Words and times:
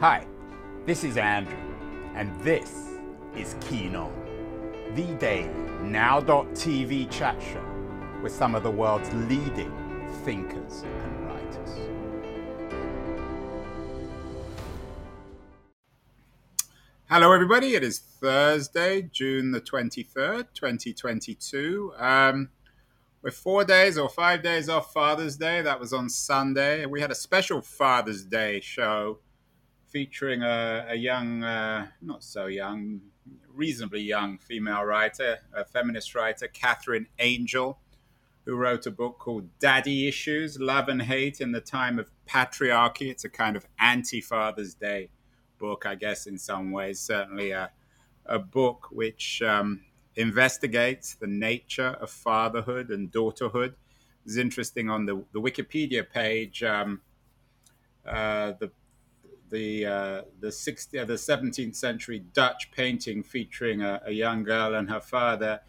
Hi, 0.00 0.24
this 0.86 1.02
is 1.02 1.16
Andrew, 1.16 1.58
and 2.14 2.32
this 2.44 2.72
is 3.36 3.56
Keen 3.62 3.96
On, 3.96 4.12
the 4.94 5.12
daily 5.14 5.50
now.tv 5.82 7.10
chat 7.10 7.42
show 7.42 7.64
with 8.22 8.30
some 8.30 8.54
of 8.54 8.62
the 8.62 8.70
world's 8.70 9.12
leading 9.12 9.72
thinkers 10.24 10.84
and 11.02 11.26
writers. 11.26 11.70
Hello, 17.10 17.32
everybody. 17.32 17.74
It 17.74 17.82
is 17.82 17.98
Thursday, 17.98 19.02
June 19.02 19.50
the 19.50 19.60
23rd, 19.60 20.46
2022. 20.54 21.92
Um, 21.98 22.50
we're 23.20 23.32
four 23.32 23.64
days 23.64 23.98
or 23.98 24.08
five 24.08 24.44
days 24.44 24.68
off 24.68 24.92
Father's 24.92 25.36
Day. 25.36 25.60
That 25.60 25.80
was 25.80 25.92
on 25.92 26.08
Sunday. 26.08 26.86
We 26.86 27.00
had 27.00 27.10
a 27.10 27.16
special 27.16 27.60
Father's 27.60 28.22
Day 28.22 28.60
show 28.60 29.18
featuring 29.88 30.42
a, 30.42 30.86
a 30.90 30.94
young, 30.94 31.42
uh, 31.42 31.86
not 32.02 32.22
so 32.22 32.46
young, 32.46 33.00
reasonably 33.52 34.02
young 34.02 34.38
female 34.38 34.84
writer, 34.84 35.38
a 35.54 35.64
feminist 35.64 36.14
writer, 36.14 36.46
Katherine 36.48 37.06
Angel, 37.18 37.78
who 38.44 38.54
wrote 38.54 38.86
a 38.86 38.90
book 38.90 39.18
called 39.18 39.48
Daddy 39.58 40.06
Issues 40.06 40.58
Love 40.58 40.88
and 40.88 41.02
Hate 41.02 41.40
in 41.40 41.52
the 41.52 41.60
Time 41.60 41.98
of 41.98 42.10
Patriarchy. 42.26 43.10
It's 43.10 43.24
a 43.24 43.28
kind 43.28 43.56
of 43.56 43.66
anti 43.78 44.20
Father's 44.20 44.74
Day 44.74 45.10
book, 45.58 45.84
I 45.86 45.94
guess, 45.94 46.26
in 46.26 46.38
some 46.38 46.70
ways. 46.70 47.00
Certainly 47.00 47.50
a, 47.50 47.70
a 48.26 48.38
book 48.38 48.88
which 48.90 49.42
um, 49.42 49.82
investigates 50.16 51.14
the 51.14 51.26
nature 51.26 51.96
of 52.00 52.10
fatherhood 52.10 52.90
and 52.90 53.10
daughterhood. 53.10 53.74
It's 54.24 54.36
interesting 54.36 54.90
on 54.90 55.06
the, 55.06 55.24
the 55.32 55.40
Wikipedia 55.40 56.08
page. 56.08 56.62
Um, 56.62 57.00
uh, 58.06 58.52
the 58.58 58.70
the 59.50 59.86
uh, 59.86 60.22
the 60.40 60.52
60, 60.52 60.98
uh, 60.98 61.04
the 61.04 61.14
17th 61.14 61.74
century 61.74 62.24
Dutch 62.32 62.70
painting 62.70 63.22
featuring 63.22 63.82
a, 63.82 64.00
a, 64.06 64.12
young 64.12 64.42
girl 64.42 64.74
and 64.74 64.88
her 64.90 65.00
father 65.00 65.60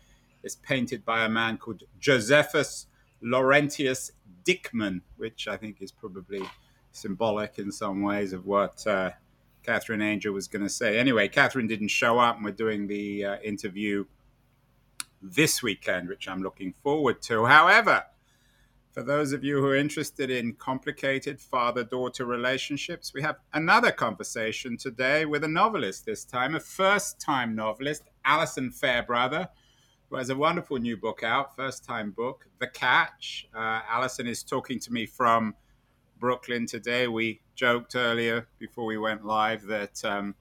is 0.44 0.56
painted 0.56 1.06
by 1.06 1.26
a 1.26 1.30
man 1.30 1.58
called 1.58 1.84
Josephus 2.00 2.88
Laurentius 3.22 4.12
Dickman, 4.44 5.02
which 5.18 5.48
I 5.48 5.58
think 5.58 5.82
is 5.82 5.92
probably 5.92 6.42
symbolic 6.92 7.60
in 7.60 7.72
some 7.72 8.02
ways 8.02 8.34
of 8.34 8.46
what 8.46 8.86
uh, 8.88 9.12
Katherine 9.64 10.02
Angel 10.02 10.34
was 10.34 10.48
going 10.48 10.64
to 10.64 10.70
say. 10.70 10.98
Anyway, 10.98 11.28
Katherine 11.28 11.68
didn't 11.68 11.90
show 11.90 12.20
up, 12.20 12.38
and 12.38 12.46
we're 12.46 12.52
doing 12.52 12.88
the 12.88 13.26
uh, 13.26 13.38
interview 13.44 14.06
this 15.22 15.62
weekend, 15.62 16.08
which 16.08 16.28
I'm 16.28 16.42
looking 16.42 16.74
forward 16.82 17.22
to. 17.24 17.46
However, 17.46 18.06
for 18.92 19.04
those 19.04 19.34
of 19.34 19.44
you 19.44 19.58
who 19.58 19.68
are 19.68 19.76
interested 19.76 20.32
in 20.32 20.54
complicated 20.54 21.40
father 21.40 21.84
daughter 21.84 22.26
relationships, 22.26 23.14
we 23.14 23.22
have 23.22 23.38
another 23.54 23.92
conversation 23.92 24.78
today 24.78 25.26
with 25.26 25.44
a 25.44 25.48
novelist, 25.48 26.06
this 26.06 26.26
time 26.26 26.56
a 26.56 26.60
first 26.60 27.20
time 27.20 27.56
novelist, 27.56 28.04
Alison 28.26 28.72
Fairbrother, 28.72 29.48
who 30.10 30.16
has 30.16 30.32
a 30.32 30.36
wonderful 30.36 30.78
new 30.78 30.98
book 30.98 31.22
out, 31.22 31.56
first 31.56 31.86
time 31.86 32.12
book, 32.12 32.48
The 32.58 32.68
Catch. 32.68 33.48
Uh, 33.54 33.82
Alison 33.88 34.26
is 34.26 34.42
talking 34.42 34.80
to 34.80 34.92
me 34.92 35.06
from 35.06 35.54
Brooklyn 36.20 36.66
today. 36.66 37.08
We 37.08 37.42
joked 37.54 37.96
earlier 37.96 38.48
before 38.58 38.86
we 38.86 38.98
went 38.98 39.24
live 39.24 39.68
that 39.68 40.04
um, 40.04 40.34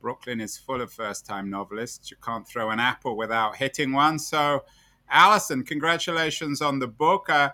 Brooklyn 0.00 0.40
is 0.40 0.56
full 0.56 0.80
of 0.80 0.92
first 0.92 1.26
time 1.26 1.50
novelists. 1.50 2.12
You 2.12 2.16
can't 2.22 2.46
throw 2.46 2.70
an 2.70 2.78
apple 2.78 3.16
without 3.16 3.56
hitting 3.56 3.92
one. 3.92 4.20
So, 4.20 4.64
Alison, 5.10 5.64
congratulations 5.64 6.62
on 6.62 6.78
the 6.78 6.86
book. 6.86 7.28
Uh, 7.28 7.50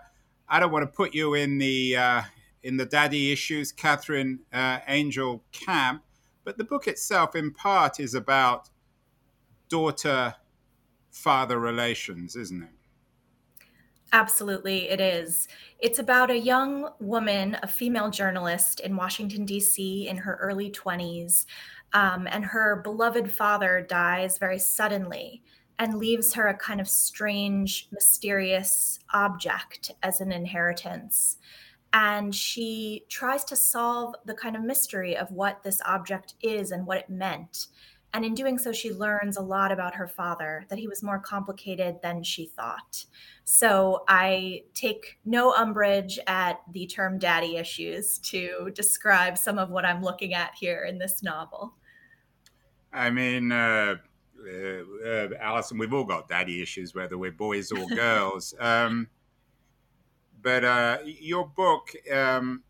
I 0.49 0.59
don't 0.59 0.71
want 0.71 0.83
to 0.83 0.95
put 0.95 1.13
you 1.13 1.35
in 1.35 1.57
the 1.59 1.95
uh, 1.95 2.21
in 2.63 2.77
the 2.77 2.85
daddy 2.85 3.31
issues, 3.31 3.71
Katherine 3.71 4.39
uh, 4.51 4.79
Angel 4.87 5.43
camp, 5.51 6.03
but 6.43 6.57
the 6.57 6.63
book 6.63 6.87
itself, 6.87 7.35
in 7.35 7.53
part, 7.53 7.99
is 7.99 8.15
about 8.15 8.69
daughter 9.69 10.35
father 11.11 11.59
relations, 11.59 12.35
isn't 12.35 12.63
it? 12.63 12.69
Absolutely, 14.11 14.89
it 14.89 14.99
is. 14.99 15.47
It's 15.79 15.99
about 15.99 16.31
a 16.31 16.37
young 16.37 16.89
woman, 16.99 17.57
a 17.61 17.67
female 17.67 18.09
journalist 18.09 18.79
in 18.79 18.95
Washington, 18.95 19.45
D.C., 19.45 20.07
in 20.07 20.17
her 20.17 20.35
early 20.41 20.71
20s, 20.71 21.45
um, 21.93 22.27
and 22.31 22.43
her 22.43 22.81
beloved 22.83 23.31
father 23.31 23.85
dies 23.87 24.39
very 24.39 24.57
suddenly 24.57 25.43
and 25.79 25.97
leaves 25.97 26.33
her 26.33 26.47
a 26.47 26.57
kind 26.57 26.81
of 26.81 26.89
strange, 26.89 27.87
mysterious 27.91 28.99
object 29.13 29.91
as 30.03 30.19
an 30.19 30.31
inheritance. 30.31 31.37
And 31.93 32.35
she 32.35 33.05
tries 33.09 33.45
to 33.45 33.55
solve 33.55 34.13
the 34.25 34.35
kind 34.35 34.55
of 34.55 34.61
mystery 34.61 35.17
of 35.17 35.31
what 35.31 35.63
this 35.63 35.81
object 35.85 36.35
is 36.41 36.71
and 36.71 36.85
what 36.85 36.99
it 36.99 37.09
meant. 37.09 37.67
And 38.13 38.25
in 38.25 38.33
doing 38.33 38.57
so, 38.57 38.71
she 38.71 38.91
learns 38.91 39.37
a 39.37 39.41
lot 39.41 39.71
about 39.71 39.95
her 39.95 40.07
father, 40.07 40.65
that 40.69 40.79
he 40.79 40.87
was 40.87 41.01
more 41.01 41.19
complicated 41.19 41.99
than 42.01 42.23
she 42.23 42.47
thought. 42.47 43.05
So 43.43 44.03
I 44.07 44.63
take 44.73 45.19
no 45.25 45.53
umbrage 45.53 46.19
at 46.27 46.59
the 46.71 46.87
term 46.87 47.19
daddy 47.19 47.55
issues 47.55 48.17
to 48.19 48.71
describe 48.73 49.37
some 49.37 49.57
of 49.57 49.69
what 49.69 49.85
I'm 49.85 50.01
looking 50.01 50.33
at 50.33 50.51
here 50.59 50.85
in 50.85 50.97
this 50.97 51.23
novel. 51.23 51.75
I 52.91 53.11
mean, 53.11 53.51
uh, 53.51 53.97
uh, 54.47 55.07
uh, 55.07 55.27
Alison, 55.39 55.77
we've 55.77 55.93
all 55.93 56.03
got 56.03 56.27
daddy 56.27 56.61
issues, 56.61 56.95
whether 56.95 57.17
we're 57.17 57.31
boys 57.31 57.71
or 57.71 57.85
girls. 57.95 58.53
Um, 58.59 59.07
but 60.41 60.63
uh, 60.63 60.99
your 61.05 61.47
book 61.47 61.91
um, 62.13 62.63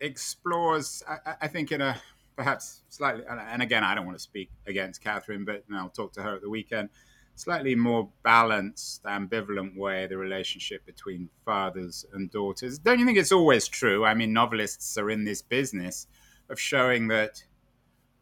explores, 0.00 1.02
I, 1.08 1.34
I, 1.42 1.48
think, 1.48 1.72
in 1.72 1.80
a 1.80 2.00
perhaps 2.36 2.82
slightly, 2.88 3.24
and 3.28 3.62
again, 3.62 3.84
I 3.84 3.94
don't 3.94 4.06
want 4.06 4.18
to 4.18 4.22
speak 4.22 4.50
against 4.66 5.02
Katherine, 5.02 5.44
but 5.44 5.64
I'll 5.74 5.88
talk 5.88 6.12
to 6.14 6.22
her 6.22 6.34
at 6.34 6.42
the 6.42 6.50
weekend, 6.50 6.90
slightly 7.34 7.74
more 7.74 8.10
balanced, 8.22 9.04
ambivalent 9.04 9.76
way, 9.76 10.06
the 10.06 10.16
relationship 10.16 10.84
between 10.84 11.28
fathers 11.44 12.04
and 12.12 12.30
daughters. 12.30 12.78
Don't 12.78 12.98
you 12.98 13.06
think 13.06 13.18
it's 13.18 13.32
always 13.32 13.68
true? 13.68 14.04
I 14.04 14.14
mean, 14.14 14.32
novelists 14.32 14.96
are 14.98 15.10
in 15.10 15.24
this 15.24 15.42
business 15.42 16.06
of 16.48 16.60
showing 16.60 17.08
that 17.08 17.42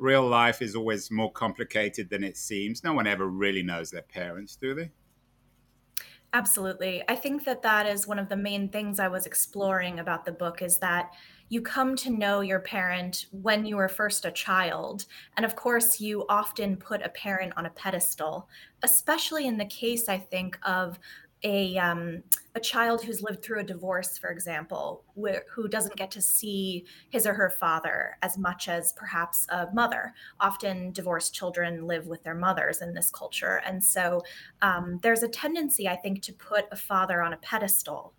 real 0.03 0.27
life 0.27 0.61
is 0.61 0.75
always 0.75 1.11
more 1.11 1.33
complicated 1.33 2.11
than 2.11 2.25
it 2.25 2.37
seems. 2.37 2.83
No 2.83 2.93
one 2.93 3.07
ever 3.07 3.29
really 3.29 3.63
knows 3.63 3.91
their 3.91 4.03
parents, 4.03 4.57
do 4.57 4.75
they? 4.75 4.91
Absolutely. 6.35 7.03
I 7.09 7.15
think 7.15 7.45
that 7.45 7.63
that 7.63 7.87
is 7.87 8.07
one 8.07 8.19
of 8.19 8.31
the 8.31 8.37
main 8.37 8.71
things 8.71 8.99
I 8.99 9.09
was 9.09 9.27
exploring 9.27 10.01
about 10.01 10.25
the 10.25 10.33
book 10.33 10.63
is 10.63 10.79
that 10.79 11.13
you 11.51 11.61
come 11.61 11.95
to 11.97 12.11
know 12.11 12.41
your 12.41 12.61
parent 12.61 13.27
when 13.31 13.67
you 13.67 13.77
were 13.77 13.89
first 13.89 14.25
a 14.25 14.31
child. 14.31 15.05
And 15.37 15.45
of 15.45 15.55
course, 15.55 16.01
you 16.01 16.25
often 16.31 16.79
put 16.79 17.03
a 17.03 17.11
parent 17.11 17.53
on 17.59 17.67
a 17.67 17.71
pedestal, 17.71 18.49
especially 18.83 19.47
in 19.47 19.59
the 19.59 19.67
case, 19.67 20.09
I 20.09 20.17
think, 20.17 20.59
of 20.65 20.99
a 21.45 21.77
um, 21.79 22.23
a 22.55 22.61
child 22.61 23.03
who's 23.03 23.23
lived 23.23 23.43
through 23.43 23.61
a 23.61 23.65
divorce, 23.65 24.19
for 24.19 24.31
example, 24.31 25.05
who 25.55 25.69
doesn't 25.69 25.97
get 25.97 26.11
to 26.11 26.21
see 26.21 26.85
his 27.09 27.27
or 27.27 27.33
her 27.33 27.49
father 27.49 28.17
as 28.23 28.37
much 28.37 28.69
as 28.69 28.93
perhaps 28.93 29.47
a 29.49 29.69
mother. 29.73 30.13
Often, 30.39 30.93
divorced 30.93 31.35
children 31.35 31.87
live 31.87 32.07
with 32.07 32.23
their 32.23 32.35
mothers 32.35 32.83
in 32.83 32.93
this 32.95 33.11
culture, 33.11 33.63
and 33.67 33.83
so 33.83 34.23
um, 34.61 34.99
there's 35.03 35.23
a 35.23 35.29
tendency, 35.29 35.89
I 35.89 35.97
think, 35.97 36.23
to 36.23 36.33
put 36.33 36.67
a 36.71 36.77
father 36.77 37.23
on 37.23 37.33
a 37.33 37.39
pedestal. 37.39 38.15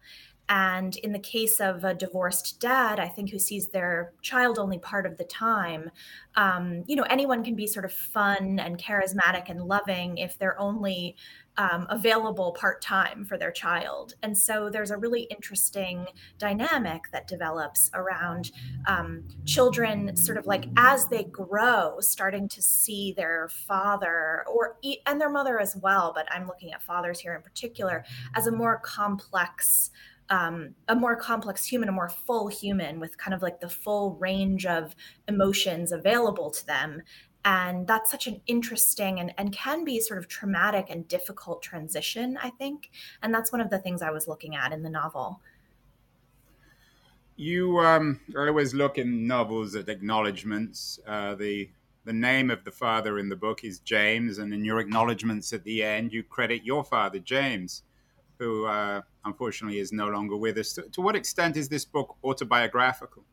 And 0.49 0.95
in 0.97 1.13
the 1.13 1.19
case 1.19 1.61
of 1.61 1.83
a 1.85 1.93
divorced 1.93 2.59
dad, 2.59 2.99
I 2.99 3.07
think 3.07 3.29
who 3.29 3.39
sees 3.39 3.69
their 3.69 4.11
child 4.21 4.59
only 4.59 4.77
part 4.77 5.05
of 5.05 5.17
the 5.17 5.23
time, 5.23 5.89
um, 6.35 6.83
you 6.85 6.97
know, 6.97 7.03
anyone 7.03 7.43
can 7.43 7.55
be 7.55 7.65
sort 7.65 7.85
of 7.85 7.93
fun 7.93 8.59
and 8.59 8.77
charismatic 8.77 9.49
and 9.49 9.63
loving 9.63 10.17
if 10.17 10.37
they're 10.37 10.59
only 10.59 11.15
um, 11.57 11.85
available 11.89 12.51
part 12.53 12.81
time 12.81 13.25
for 13.25 13.37
their 13.37 13.51
child. 13.51 14.13
And 14.23 14.37
so 14.37 14.69
there's 14.69 14.91
a 14.91 14.97
really 14.97 15.23
interesting 15.23 16.07
dynamic 16.37 17.03
that 17.11 17.27
develops 17.27 17.91
around 17.93 18.51
um, 18.87 19.23
children, 19.45 20.15
sort 20.15 20.37
of 20.37 20.45
like 20.45 20.65
as 20.77 21.07
they 21.07 21.23
grow, 21.25 21.99
starting 21.99 22.47
to 22.49 22.61
see 22.61 23.13
their 23.15 23.49
father 23.49 24.45
or 24.51 24.77
and 25.05 25.21
their 25.21 25.29
mother 25.29 25.59
as 25.59 25.75
well. 25.75 26.11
But 26.13 26.27
I'm 26.31 26.47
looking 26.47 26.73
at 26.73 26.81
fathers 26.81 27.19
here 27.19 27.35
in 27.35 27.41
particular 27.41 28.03
as 28.35 28.47
a 28.47 28.51
more 28.51 28.79
complex. 28.79 29.91
Um, 30.29 30.73
a 30.87 30.95
more 30.95 31.17
complex 31.17 31.65
human, 31.65 31.89
a 31.89 31.91
more 31.91 32.07
full 32.09 32.47
human 32.47 33.01
with 33.01 33.17
kind 33.17 33.33
of 33.33 33.41
like 33.41 33.59
the 33.59 33.67
full 33.67 34.15
range 34.21 34.65
of 34.65 34.95
emotions 35.27 35.91
available 35.91 36.49
to 36.49 36.65
them 36.65 37.01
and 37.45 37.87
that's 37.87 38.09
such 38.09 38.27
an 38.27 38.41
interesting 38.47 39.19
and, 39.19 39.33
and 39.37 39.51
can 39.51 39.83
be 39.83 39.99
sort 39.99 40.17
of 40.17 40.27
traumatic 40.27 40.87
and 40.89 41.07
difficult 41.07 41.61
transition 41.61 42.37
i 42.41 42.49
think. 42.49 42.91
And 43.21 43.33
that's 43.33 43.51
one 43.51 43.61
of 43.61 43.69
the 43.69 43.79
things 43.79 44.01
i 44.01 44.11
was 44.11 44.27
looking 44.27 44.55
at 44.55 44.71
in 44.71 44.83
the 44.83 44.89
novel. 44.89 45.39
You 47.35 47.79
um, 47.79 48.19
always 48.37 48.73
look 48.73 48.97
in 48.97 49.25
novels 49.25 49.75
at 49.75 49.89
acknowledgments 49.89 50.99
uh, 51.07 51.35
the 51.35 51.69
the 52.05 52.13
name 52.13 52.51
of 52.51 52.65
the 52.65 52.71
father 52.71 53.17
in 53.17 53.29
the 53.29 53.35
book 53.35 53.63
is 53.63 53.79
james 53.79 54.37
and 54.37 54.53
in 54.53 54.65
your 54.65 54.79
acknowledgments 54.79 55.53
at 55.53 55.63
the 55.63 55.81
end 55.81 56.11
you 56.11 56.21
credit 56.21 56.61
your 56.65 56.83
father 56.83 57.17
james 57.17 57.83
who 58.39 58.65
uh, 58.65 59.01
unfortunately 59.25 59.79
is 59.79 59.91
no 59.91 60.07
longer 60.07 60.35
with 60.35 60.57
us. 60.57 60.73
To, 60.73 60.83
to 60.83 61.01
what 61.01 61.15
extent 61.15 61.57
is 61.57 61.69
this 61.69 61.85
book 61.85 62.15
autobiographical 62.23 63.23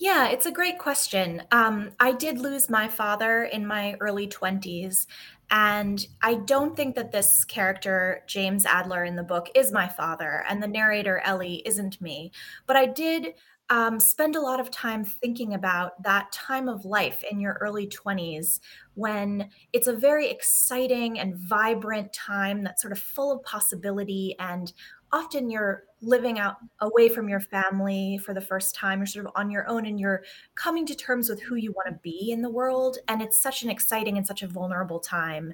Yeah, 0.00 0.28
it's 0.28 0.46
a 0.46 0.50
great 0.50 0.78
question. 0.78 1.42
Um, 1.52 1.90
I 2.00 2.12
did 2.12 2.38
lose 2.38 2.70
my 2.70 2.88
father 2.88 3.44
in 3.44 3.66
my 3.66 3.96
early 4.00 4.26
20s. 4.26 5.06
And 5.50 6.04
I 6.22 6.36
don't 6.36 6.74
think 6.76 6.94
that 6.94 7.12
this 7.12 7.44
character, 7.44 8.22
James 8.26 8.64
Adler, 8.64 9.04
in 9.04 9.16
the 9.16 9.22
book 9.22 9.50
is 9.54 9.72
my 9.72 9.88
father, 9.88 10.44
and 10.48 10.62
the 10.62 10.68
narrator, 10.68 11.20
Ellie, 11.24 11.62
isn't 11.66 12.00
me. 12.00 12.32
But 12.66 12.76
I 12.76 12.86
did 12.86 13.34
um, 13.68 14.00
spend 14.00 14.36
a 14.36 14.40
lot 14.40 14.60
of 14.60 14.70
time 14.70 15.04
thinking 15.04 15.54
about 15.54 16.02
that 16.04 16.32
time 16.32 16.68
of 16.68 16.84
life 16.84 17.22
in 17.30 17.40
your 17.40 17.58
early 17.60 17.86
20s 17.88 18.60
when 18.94 19.48
it's 19.72 19.86
a 19.86 19.92
very 19.92 20.28
exciting 20.28 21.18
and 21.18 21.36
vibrant 21.36 22.12
time 22.12 22.62
that's 22.62 22.82
sort 22.82 22.92
of 22.92 22.98
full 22.98 23.32
of 23.32 23.42
possibility 23.44 24.34
and 24.38 24.72
often 25.12 25.50
you're 25.50 25.84
living 26.02 26.38
out 26.38 26.56
away 26.80 27.08
from 27.08 27.28
your 27.28 27.40
family 27.40 28.18
for 28.24 28.32
the 28.32 28.40
first 28.40 28.74
time. 28.74 29.00
You're 29.00 29.06
sort 29.06 29.26
of 29.26 29.32
on 29.34 29.50
your 29.50 29.68
own 29.68 29.84
and 29.84 30.00
you're 30.00 30.22
coming 30.54 30.86
to 30.86 30.94
terms 30.94 31.28
with 31.28 31.42
who 31.42 31.56
you 31.56 31.72
want 31.72 31.88
to 31.88 32.00
be 32.02 32.30
in 32.30 32.40
the 32.40 32.50
world 32.50 32.98
and 33.08 33.20
it's 33.20 33.40
such 33.40 33.62
an 33.62 33.70
exciting 33.70 34.16
and 34.16 34.26
such 34.26 34.42
a 34.42 34.48
vulnerable 34.48 35.00
time. 35.00 35.52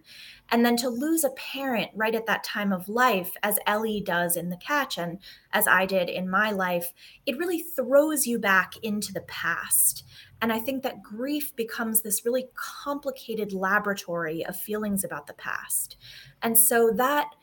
And 0.51 0.65
then 0.65 0.77
to 0.77 0.89
lose 0.89 1.25
a 1.25 1.31
parent 1.31 1.91
right 1.95 2.15
at 2.15 2.27
that 2.27 2.45
time 2.45 2.73
of 2.73 2.89
life 2.89 3.33
as 3.43 3.59
ellie 3.67 4.01
does 4.01 4.37
in 4.37 4.51
the 4.51 4.57
catch 4.57 4.99
and 4.99 5.19
as 5.53 5.67
i 5.67 5.87
did 5.87 6.09
in 6.09 6.29
my 6.29 6.51
life 6.51 6.93
it 7.25 7.39
really 7.39 7.61
throws 7.61 8.27
you 8.27 8.39
back 8.39 8.75
into 8.83 9.13
the 9.13 9.23
past 9.23 10.05
and 10.43 10.53
i 10.53 10.59
think 10.59 10.83
that 10.83 11.03
grief 11.03 11.55
becomes 11.57 12.03
this 12.03 12.25
really 12.25 12.47
complicated 12.55 13.53
laboratory 13.53 14.45
of 14.47 14.57
feelings 14.57 15.05
about 15.05 15.27
the 15.27 15.35
past. 15.35 15.97
And 16.43 16.57
so 16.57 16.91
that 16.97 17.35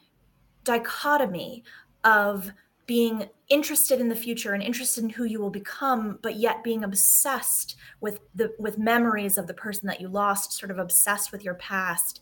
dichotomy 0.63 1.63
of 2.03 2.51
being 2.85 3.29
interested 3.49 4.01
in 4.01 4.09
the 4.09 4.15
future 4.15 4.53
and 4.53 4.61
interested 4.61 5.03
in 5.03 5.09
who 5.09 5.23
you 5.23 5.39
will 5.39 5.49
become 5.49 6.19
but 6.21 6.35
yet 6.35 6.63
being 6.63 6.83
obsessed 6.83 7.77
with 8.01 8.19
the 8.35 8.53
with 8.59 8.77
memories 8.77 9.37
of 9.37 9.47
the 9.47 9.53
person 9.53 9.87
that 9.87 10.01
you 10.01 10.09
lost 10.09 10.51
sort 10.51 10.69
of 10.69 10.79
obsessed 10.79 11.31
with 11.31 11.43
your 11.43 11.53
past 11.55 12.19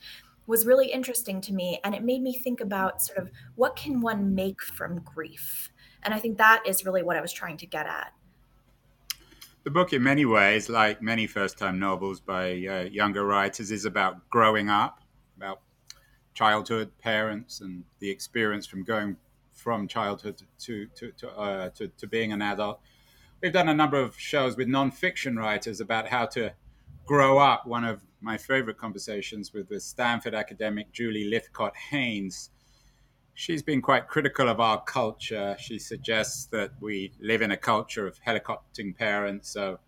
was 0.48 0.66
really 0.66 0.92
interesting 0.92 1.40
to 1.40 1.54
me. 1.54 1.80
And 1.84 1.96
it 1.96 2.04
made 2.04 2.22
me 2.22 2.38
think 2.38 2.62
about 2.62 3.02
sort 3.02 3.20
of 3.20 3.30
what 3.56 3.76
can 3.76 4.02
one 4.02 4.36
make 4.36 4.62
from 4.62 5.00
grief? 5.00 5.72
And 6.04 6.14
i 6.14 6.20
think 6.20 6.38
that 6.38 6.64
is 6.66 6.86
really 6.86 7.04
what 7.04 7.18
i 7.18 7.22
was 7.22 7.32
trying 7.32 7.58
to 7.58 7.66
get 7.66 7.86
at 7.86 8.14
the 9.64 9.72
book 9.72 9.94
in 9.94 10.02
many 10.02 10.26
ways 10.26 10.70
like 10.70 11.02
many 11.02 11.28
first 11.28 11.58
time 11.58 11.80
novels 11.80 12.20
by 12.20 12.52
uh, 12.66 12.82
younger 12.92 13.26
writers 13.26 13.72
is 13.72 13.86
about 13.86 14.30
growing 14.30 14.70
up 14.70 15.02
about 15.38 15.62
childhood 16.34 16.92
parents 17.00 17.62
and 17.62 17.84
the 18.00 18.10
experience 18.10 18.66
from 18.66 18.84
going 18.84 19.16
from 19.54 19.88
childhood 19.88 20.42
to 20.60 20.88
to 20.96 21.12
to, 21.12 21.30
uh, 21.32 21.70
to, 21.70 21.88
to 21.90 22.08
being 22.08 22.32
an 22.32 22.42
adult. 22.42 22.80
We've 23.42 23.54
done 23.54 23.70
a 23.70 23.74
number 23.74 24.00
of 24.00 24.18
shows 24.18 24.56
with 24.56 24.68
nonfiction 24.68 25.38
writers 25.38 25.82
about 25.82 26.08
how 26.08 26.28
to 26.28 26.54
grow 27.06 27.40
up. 27.40 27.66
One 27.66 27.84
of 27.84 28.02
my 28.22 28.38
favorite 28.38 28.78
conversations 28.78 29.52
with 29.54 29.68
the 29.68 29.80
Stanford 29.80 30.36
academic 30.36 30.92
Julie 30.92 31.30
Lythcott 31.32 31.76
Haims. 31.76 32.52
She's 33.34 33.64
been 33.64 33.82
quite 33.82 34.08
critical 34.08 34.50
of 34.50 34.60
our 34.60 34.82
culture. 34.84 35.56
She 35.60 35.80
suggests 35.80 36.46
that 36.48 36.72
we 36.80 37.14
live 37.20 37.42
in 37.42 37.52
a 37.52 37.58
culture 37.58 38.06
of 38.06 38.20
helicoptering 38.26 38.96
parents. 38.96 39.50
So, 39.50 39.80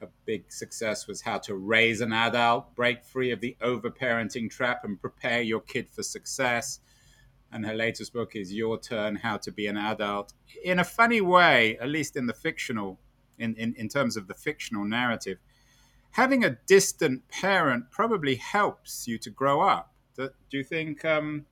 her 0.00 0.08
big 0.26 0.52
success 0.52 1.06
was 1.06 1.22
how 1.22 1.38
to 1.38 1.54
raise 1.54 2.02
an 2.02 2.12
adult, 2.12 2.74
break 2.74 3.02
free 3.02 3.30
of 3.30 3.40
the 3.40 3.56
overparenting 3.62 4.50
trap, 4.50 4.84
and 4.84 5.00
prepare 5.00 5.40
your 5.40 5.60
kid 5.60 5.88
for 5.90 6.02
success 6.02 6.80
and 7.52 7.64
her 7.64 7.74
latest 7.74 8.12
book 8.12 8.34
is 8.34 8.52
Your 8.52 8.78
Turn 8.78 9.16
How 9.16 9.36
to 9.38 9.50
Be 9.50 9.66
an 9.66 9.76
Adult. 9.76 10.32
In 10.64 10.78
a 10.78 10.84
funny 10.84 11.20
way, 11.20 11.78
at 11.78 11.88
least 11.88 12.16
in 12.16 12.26
the 12.26 12.34
fictional, 12.34 12.98
in, 13.38 13.54
in, 13.56 13.74
in 13.76 13.88
terms 13.88 14.16
of 14.16 14.28
the 14.28 14.34
fictional 14.34 14.84
narrative, 14.84 15.38
having 16.10 16.44
a 16.44 16.58
distant 16.66 17.28
parent 17.28 17.90
probably 17.90 18.34
helps 18.34 19.06
you 19.06 19.18
to 19.18 19.30
grow 19.30 19.60
up. 19.60 19.92
Do, 20.16 20.30
do 20.50 20.58
you 20.58 20.64
think, 20.64 21.04
um, 21.04 21.46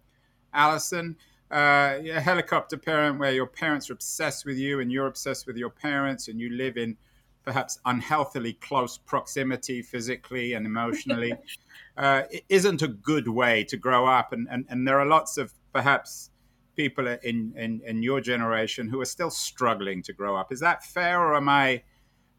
Alison? 0.54 1.16
Uh, 1.50 1.98
a 2.10 2.20
helicopter 2.20 2.76
parent 2.76 3.18
where 3.18 3.32
your 3.32 3.46
parents 3.46 3.90
are 3.90 3.92
obsessed 3.92 4.44
with 4.44 4.56
you 4.56 4.80
and 4.80 4.90
you're 4.90 5.06
obsessed 5.06 5.46
with 5.46 5.56
your 5.56 5.70
parents 5.70 6.28
and 6.28 6.40
you 6.40 6.50
live 6.50 6.76
in 6.76 6.96
perhaps 7.44 7.78
unhealthily 7.84 8.54
close 8.54 8.96
proximity 8.96 9.82
physically 9.82 10.54
and 10.54 10.66
emotionally 10.66 11.34
uh, 11.98 12.22
isn't 12.48 12.82
a 12.82 12.88
good 12.88 13.28
way 13.28 13.62
to 13.64 13.76
grow 13.76 14.06
up. 14.06 14.32
And, 14.32 14.48
and, 14.50 14.64
and 14.68 14.88
there 14.88 14.98
are 14.98 15.06
lots 15.06 15.36
of 15.36 15.52
perhaps 15.72 16.30
people 16.74 17.06
in, 17.06 17.52
in, 17.56 17.80
in 17.84 18.02
your 18.02 18.20
generation 18.20 18.88
who 18.88 19.00
are 19.00 19.06
still 19.06 19.30
struggling 19.30 20.02
to 20.02 20.12
grow 20.12 20.36
up. 20.36 20.50
Is 20.50 20.60
that 20.60 20.82
fair, 20.82 21.20
or 21.20 21.36
am 21.36 21.48
I 21.48 21.82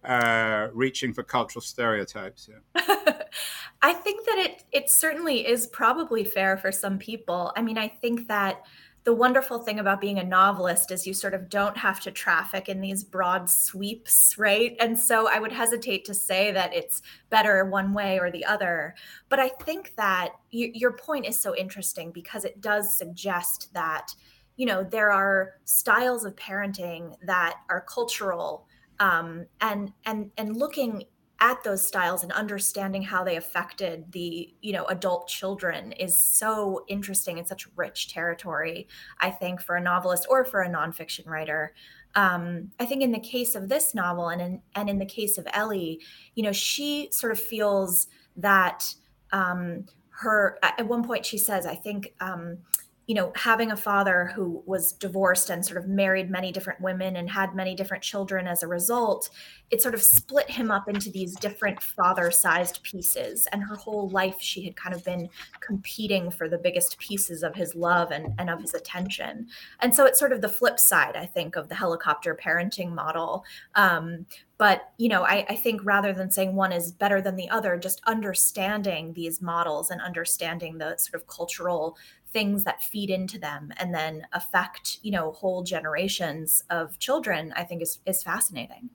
uh, 0.05 0.69
reaching 0.73 1.13
for 1.13 1.23
cultural 1.23 1.61
stereotypes? 1.61 2.49
Yeah. 2.49 3.21
I 3.81 3.93
think 3.93 4.25
that 4.25 4.37
it 4.37 4.63
it 4.71 4.89
certainly 4.89 5.47
is 5.47 5.67
probably 5.67 6.23
fair 6.23 6.57
for 6.57 6.71
some 6.71 6.97
people. 6.97 7.51
I 7.55 7.61
mean, 7.61 7.77
I 7.77 7.87
think 7.87 8.27
that 8.27 8.63
the 9.05 9.13
wonderful 9.13 9.59
thing 9.59 9.77
about 9.79 10.01
being 10.01 10.17
a 10.17 10.23
novelist 10.23 10.89
is 10.89 11.05
you 11.05 11.13
sort 11.13 11.35
of 11.35 11.47
don't 11.47 11.77
have 11.77 11.99
to 11.99 12.09
traffic 12.09 12.67
in 12.67 12.81
these 12.81 13.03
broad 13.03 13.47
sweeps, 13.47 14.35
right? 14.35 14.75
And 14.79 14.97
so 14.97 15.29
I 15.29 15.37
would 15.37 15.51
hesitate 15.51 16.05
to 16.05 16.15
say 16.15 16.51
that 16.51 16.73
it's 16.73 17.03
better 17.29 17.65
one 17.65 17.93
way 17.93 18.19
or 18.19 18.31
the 18.31 18.43
other. 18.43 18.95
But 19.29 19.39
I 19.39 19.49
think 19.49 19.93
that 19.95 20.29
y- 20.51 20.71
your 20.73 20.93
point 20.93 21.27
is 21.27 21.39
so 21.39 21.55
interesting 21.55 22.11
because 22.11 22.45
it 22.45 22.61
does 22.61 22.97
suggest 22.97 23.71
that, 23.75 24.15
you 24.57 24.65
know, 24.65 24.83
there 24.83 25.11
are 25.11 25.51
styles 25.65 26.25
of 26.25 26.35
parenting 26.35 27.13
that 27.27 27.57
are 27.69 27.81
cultural 27.81 28.65
um, 28.99 29.45
and 29.61 29.91
and 30.05 30.31
and 30.37 30.55
looking 30.55 31.05
at 31.41 31.63
those 31.63 31.85
styles 31.85 32.23
and 32.23 32.31
understanding 32.31 33.01
how 33.01 33.23
they 33.23 33.35
affected 33.35 34.11
the 34.11 34.53
you 34.61 34.71
know 34.71 34.85
adult 34.85 35.27
children 35.27 35.91
is 35.93 36.19
so 36.19 36.85
interesting 36.87 37.37
and 37.37 37.47
such 37.47 37.67
rich 37.75 38.07
territory 38.13 38.87
i 39.19 39.29
think 39.29 39.61
for 39.61 39.75
a 39.75 39.81
novelist 39.81 40.25
or 40.29 40.45
for 40.45 40.61
a 40.61 40.69
nonfiction 40.69 41.27
writer. 41.27 41.73
Um, 42.15 42.71
i 42.79 42.85
think 42.85 43.01
in 43.01 43.11
the 43.11 43.19
case 43.19 43.55
of 43.55 43.67
this 43.67 43.93
novel 43.93 44.29
and 44.29 44.41
in, 44.41 44.61
and 44.75 44.89
in 44.89 44.97
the 44.97 45.05
case 45.05 45.37
of 45.37 45.45
ellie 45.51 46.01
you 46.35 46.43
know 46.43 46.53
she 46.53 47.09
sort 47.11 47.33
of 47.33 47.39
feels 47.39 48.07
that 48.37 48.93
um, 49.31 49.85
her 50.09 50.57
at 50.63 50.87
one 50.87 51.03
point 51.03 51.25
she 51.25 51.37
says 51.37 51.65
i 51.65 51.75
think 51.75 52.13
um, 52.21 52.59
you 53.07 53.13
know, 53.13 53.31
having 53.35 53.71
a 53.71 53.77
father 53.77 54.31
who 54.35 54.63
was 54.65 54.91
divorced 54.91 55.51
and 55.51 55.63
sort 55.63 55.77
of 55.77 55.87
married 55.87 56.29
many 56.29 56.51
different 56.51 56.81
women 56.81 57.15
and 57.17 57.29
had 57.29 57.53
many 57.53 57.75
different 57.75 58.01
children 58.01 58.47
as 58.47 58.63
a 58.63 58.67
result, 58.67 59.29
it 59.69 59.81
sort 59.81 59.93
of 59.93 60.01
split 60.01 60.49
him 60.49 60.71
up 60.71 60.89
into 60.89 61.11
these 61.11 61.35
different 61.35 61.81
father 61.83 62.31
sized 62.31 62.81
pieces. 62.81 63.47
And 63.51 63.63
her 63.63 63.75
whole 63.75 64.09
life, 64.09 64.37
she 64.39 64.63
had 64.65 64.75
kind 64.75 64.95
of 64.95 65.03
been 65.03 65.29
competing 65.59 66.31
for 66.31 66.49
the 66.49 66.57
biggest 66.57 66.97
pieces 66.97 67.43
of 67.43 67.53
his 67.53 67.75
love 67.75 68.09
and, 68.09 68.33
and 68.39 68.49
of 68.49 68.59
his 68.59 68.73
attention. 68.73 69.47
And 69.81 69.93
so 69.93 70.05
it's 70.05 70.19
sort 70.19 70.33
of 70.33 70.41
the 70.41 70.49
flip 70.49 70.79
side, 70.79 71.15
I 71.15 71.27
think, 71.27 71.55
of 71.55 71.69
the 71.69 71.75
helicopter 71.75 72.35
parenting 72.35 72.91
model. 72.91 73.43
Um, 73.75 74.25
but 74.57 74.93
you 74.97 75.09
know 75.09 75.23
I, 75.23 75.45
I, 75.49 75.55
think 75.55 75.81
rather 75.83 76.13
than 76.13 76.31
saying 76.31 76.55
one 76.55 76.71
is 76.71 76.91
better 76.91 77.21
than 77.21 77.35
the 77.35 77.49
other 77.49 77.77
just 77.77 78.01
understanding 78.05 79.13
these 79.13 79.41
models 79.41 79.91
and 79.91 80.01
understanding 80.01 80.77
the 80.77 80.95
sort 80.97 81.21
of 81.21 81.27
cultural 81.27 81.97
things 82.35 82.65
that 82.65 82.83
feed 82.83 83.09
into 83.09 83.39
them 83.39 83.71
and 83.77 83.95
then 83.95 84.27
affect 84.33 84.99
you 85.03 85.09
know 85.09 85.31
whole 85.31 85.63
generations 85.63 86.61
of 86.69 86.99
children 86.99 87.53
i 87.55 87.63
think 87.63 87.81
is 87.81 87.99
is 88.05 88.21
fascinating. 88.21 88.89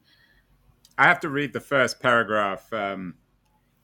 I 0.99 1.05
have 1.05 1.21
to 1.21 1.31
read 1.31 1.55
the 1.55 1.61
first 1.61 1.99
paragraph 1.99 2.71
um, 2.75 3.15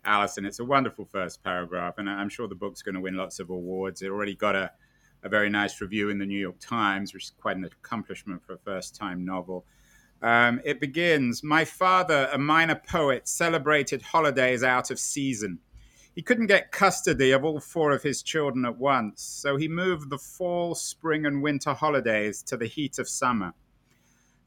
alison. 0.04 0.44
It's 0.44 0.58
a 0.58 0.64
wonderful 0.64 1.06
first 1.06 1.42
paragraph 1.42 1.94
and 1.96 2.08
i'm 2.10 2.28
sure 2.28 2.46
the 2.46 2.62
book's 2.64 2.82
going 2.82 2.96
to 2.96 3.00
win 3.00 3.16
lots 3.16 3.40
of 3.40 3.48
awards. 3.48 4.02
It 4.02 4.10
already 4.10 4.34
got 4.34 4.54
a, 4.54 4.70
a 5.22 5.30
very 5.30 5.48
nice 5.48 5.80
review 5.80 6.10
in 6.10 6.18
the 6.18 6.26
new 6.26 6.42
york 6.48 6.58
times 6.60 7.14
which 7.14 7.24
is 7.24 7.32
quite 7.40 7.56
an 7.56 7.64
accomplishment 7.64 8.44
for 8.44 8.52
a 8.52 8.58
first 8.58 8.94
time 8.94 9.24
novel. 9.24 9.64
Um, 10.20 10.60
it 10.64 10.80
begins 10.80 11.42
My 11.42 11.64
father, 11.64 12.28
a 12.30 12.38
minor 12.38 12.80
poet, 12.94 13.26
celebrated 13.26 14.02
holidays 14.02 14.62
out 14.62 14.90
of 14.90 14.98
season. 14.98 15.60
He 16.16 16.22
couldn't 16.22 16.46
get 16.46 16.72
custody 16.72 17.30
of 17.32 17.44
all 17.44 17.60
four 17.60 17.92
of 17.92 18.02
his 18.02 18.22
children 18.22 18.64
at 18.64 18.78
once, 18.78 19.22
so 19.22 19.58
he 19.58 19.68
moved 19.68 20.08
the 20.08 20.16
fall, 20.16 20.74
spring, 20.74 21.26
and 21.26 21.42
winter 21.42 21.74
holidays 21.74 22.42
to 22.44 22.56
the 22.56 22.66
heat 22.66 22.98
of 22.98 23.06
summer. 23.06 23.52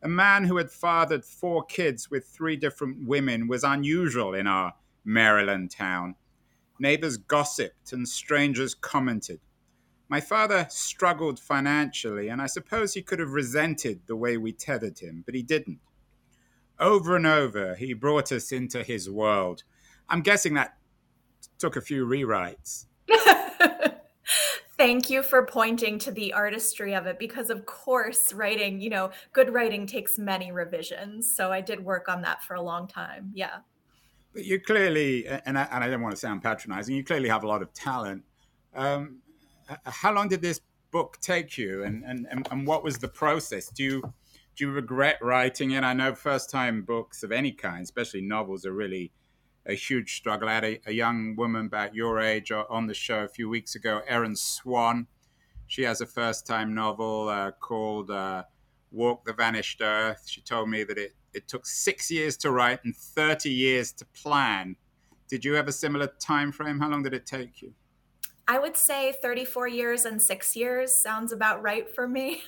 A 0.01 0.09
man 0.09 0.45
who 0.45 0.57
had 0.57 0.71
fathered 0.71 1.23
four 1.23 1.63
kids 1.63 2.09
with 2.09 2.25
three 2.25 2.55
different 2.55 3.07
women 3.07 3.47
was 3.47 3.63
unusual 3.63 4.33
in 4.33 4.47
our 4.47 4.73
Maryland 5.05 5.69
town. 5.69 6.15
Neighbors 6.79 7.17
gossiped 7.17 7.93
and 7.93 8.09
strangers 8.09 8.73
commented. 8.73 9.39
My 10.07 10.21
father 10.21 10.65
struggled 10.71 11.39
financially, 11.39 12.29
and 12.29 12.41
I 12.41 12.47
suppose 12.47 12.95
he 12.95 13.03
could 13.03 13.19
have 13.19 13.33
resented 13.33 14.01
the 14.07 14.15
way 14.15 14.37
we 14.37 14.53
tethered 14.53 14.97
him, 14.97 15.21
but 15.23 15.35
he 15.35 15.43
didn't. 15.43 15.81
Over 16.79 17.15
and 17.15 17.27
over, 17.27 17.75
he 17.75 17.93
brought 17.93 18.31
us 18.31 18.51
into 18.51 18.81
his 18.81 19.07
world. 19.07 19.63
I'm 20.07 20.23
guessing 20.23 20.55
that 20.55 20.78
took 21.59 21.75
a 21.75 21.81
few 21.81 22.05
rewrites. 22.05 22.85
Thank 24.77 25.09
you 25.09 25.23
for 25.23 25.45
pointing 25.45 25.99
to 25.99 26.11
the 26.11 26.31
artistry 26.31 26.95
of 26.95 27.05
it 27.05 27.19
because, 27.19 27.49
of 27.49 27.65
course, 27.65 28.31
writing, 28.31 28.79
you 28.79 28.89
know, 28.89 29.11
good 29.33 29.53
writing 29.53 29.85
takes 29.85 30.17
many 30.17 30.53
revisions. 30.53 31.35
So 31.35 31.51
I 31.51 31.59
did 31.59 31.83
work 31.83 32.07
on 32.07 32.21
that 32.21 32.41
for 32.43 32.53
a 32.53 32.61
long 32.61 32.87
time. 32.87 33.31
Yeah. 33.33 33.57
But 34.33 34.45
you 34.45 34.59
clearly, 34.61 35.27
and 35.27 35.59
I, 35.59 35.67
and 35.71 35.83
I 35.83 35.89
don't 35.89 36.01
want 36.01 36.13
to 36.15 36.19
sound 36.19 36.41
patronizing, 36.43 36.95
you 36.95 37.03
clearly 37.03 37.27
have 37.27 37.43
a 37.43 37.47
lot 37.47 37.61
of 37.61 37.73
talent. 37.73 38.23
Um, 38.73 39.17
how 39.83 40.13
long 40.13 40.29
did 40.29 40.41
this 40.41 40.61
book 40.91 41.17
take 41.19 41.57
you 41.57 41.83
and, 41.83 42.03
and, 42.05 42.25
and, 42.31 42.47
and 42.49 42.65
what 42.65 42.81
was 42.81 42.99
the 42.99 43.09
process? 43.09 43.67
Do 43.67 43.83
you, 43.83 44.01
do 44.55 44.65
you 44.65 44.71
regret 44.71 45.17
writing 45.21 45.71
it? 45.71 45.83
I 45.83 45.91
know 45.91 46.15
first 46.15 46.49
time 46.49 46.83
books 46.83 47.21
of 47.23 47.33
any 47.33 47.51
kind, 47.51 47.83
especially 47.83 48.21
novels, 48.21 48.65
are 48.65 48.71
really 48.71 49.11
a 49.65 49.73
huge 49.73 50.15
struggle. 50.15 50.49
I 50.49 50.53
had 50.53 50.65
a, 50.65 50.81
a, 50.87 50.91
young 50.91 51.35
woman 51.35 51.67
about 51.67 51.93
your 51.93 52.19
age 52.19 52.51
on 52.51 52.87
the 52.87 52.93
show 52.93 53.23
a 53.23 53.27
few 53.27 53.49
weeks 53.49 53.75
ago, 53.75 54.01
Erin 54.07 54.35
Swan. 54.35 55.07
She 55.67 55.83
has 55.83 56.01
a 56.01 56.05
first 56.05 56.47
time 56.47 56.73
novel 56.73 57.29
uh, 57.29 57.51
called 57.51 58.09
uh, 58.09 58.43
Walk 58.91 59.25
the 59.25 59.33
Vanished 59.33 59.81
Earth. 59.81 60.23
She 60.27 60.41
told 60.41 60.69
me 60.69 60.83
that 60.83 60.97
it, 60.97 61.13
it 61.33 61.47
took 61.47 61.65
six 61.65 62.09
years 62.09 62.37
to 62.37 62.51
write 62.51 62.79
and 62.83 62.95
30 62.95 63.49
years 63.49 63.91
to 63.93 64.05
plan. 64.07 64.75
Did 65.27 65.45
you 65.45 65.53
have 65.53 65.67
a 65.67 65.71
similar 65.71 66.07
time 66.19 66.51
frame? 66.51 66.79
How 66.79 66.89
long 66.89 67.03
did 67.03 67.13
it 67.13 67.25
take 67.25 67.61
you? 67.61 67.73
I 68.47 68.57
would 68.57 68.75
say 68.75 69.13
34 69.21 69.67
years 69.67 70.05
and 70.05 70.19
six 70.19 70.55
years 70.55 70.91
sounds 70.91 71.31
about 71.31 71.61
right 71.61 71.87
for 71.87 72.07
me. 72.07 72.41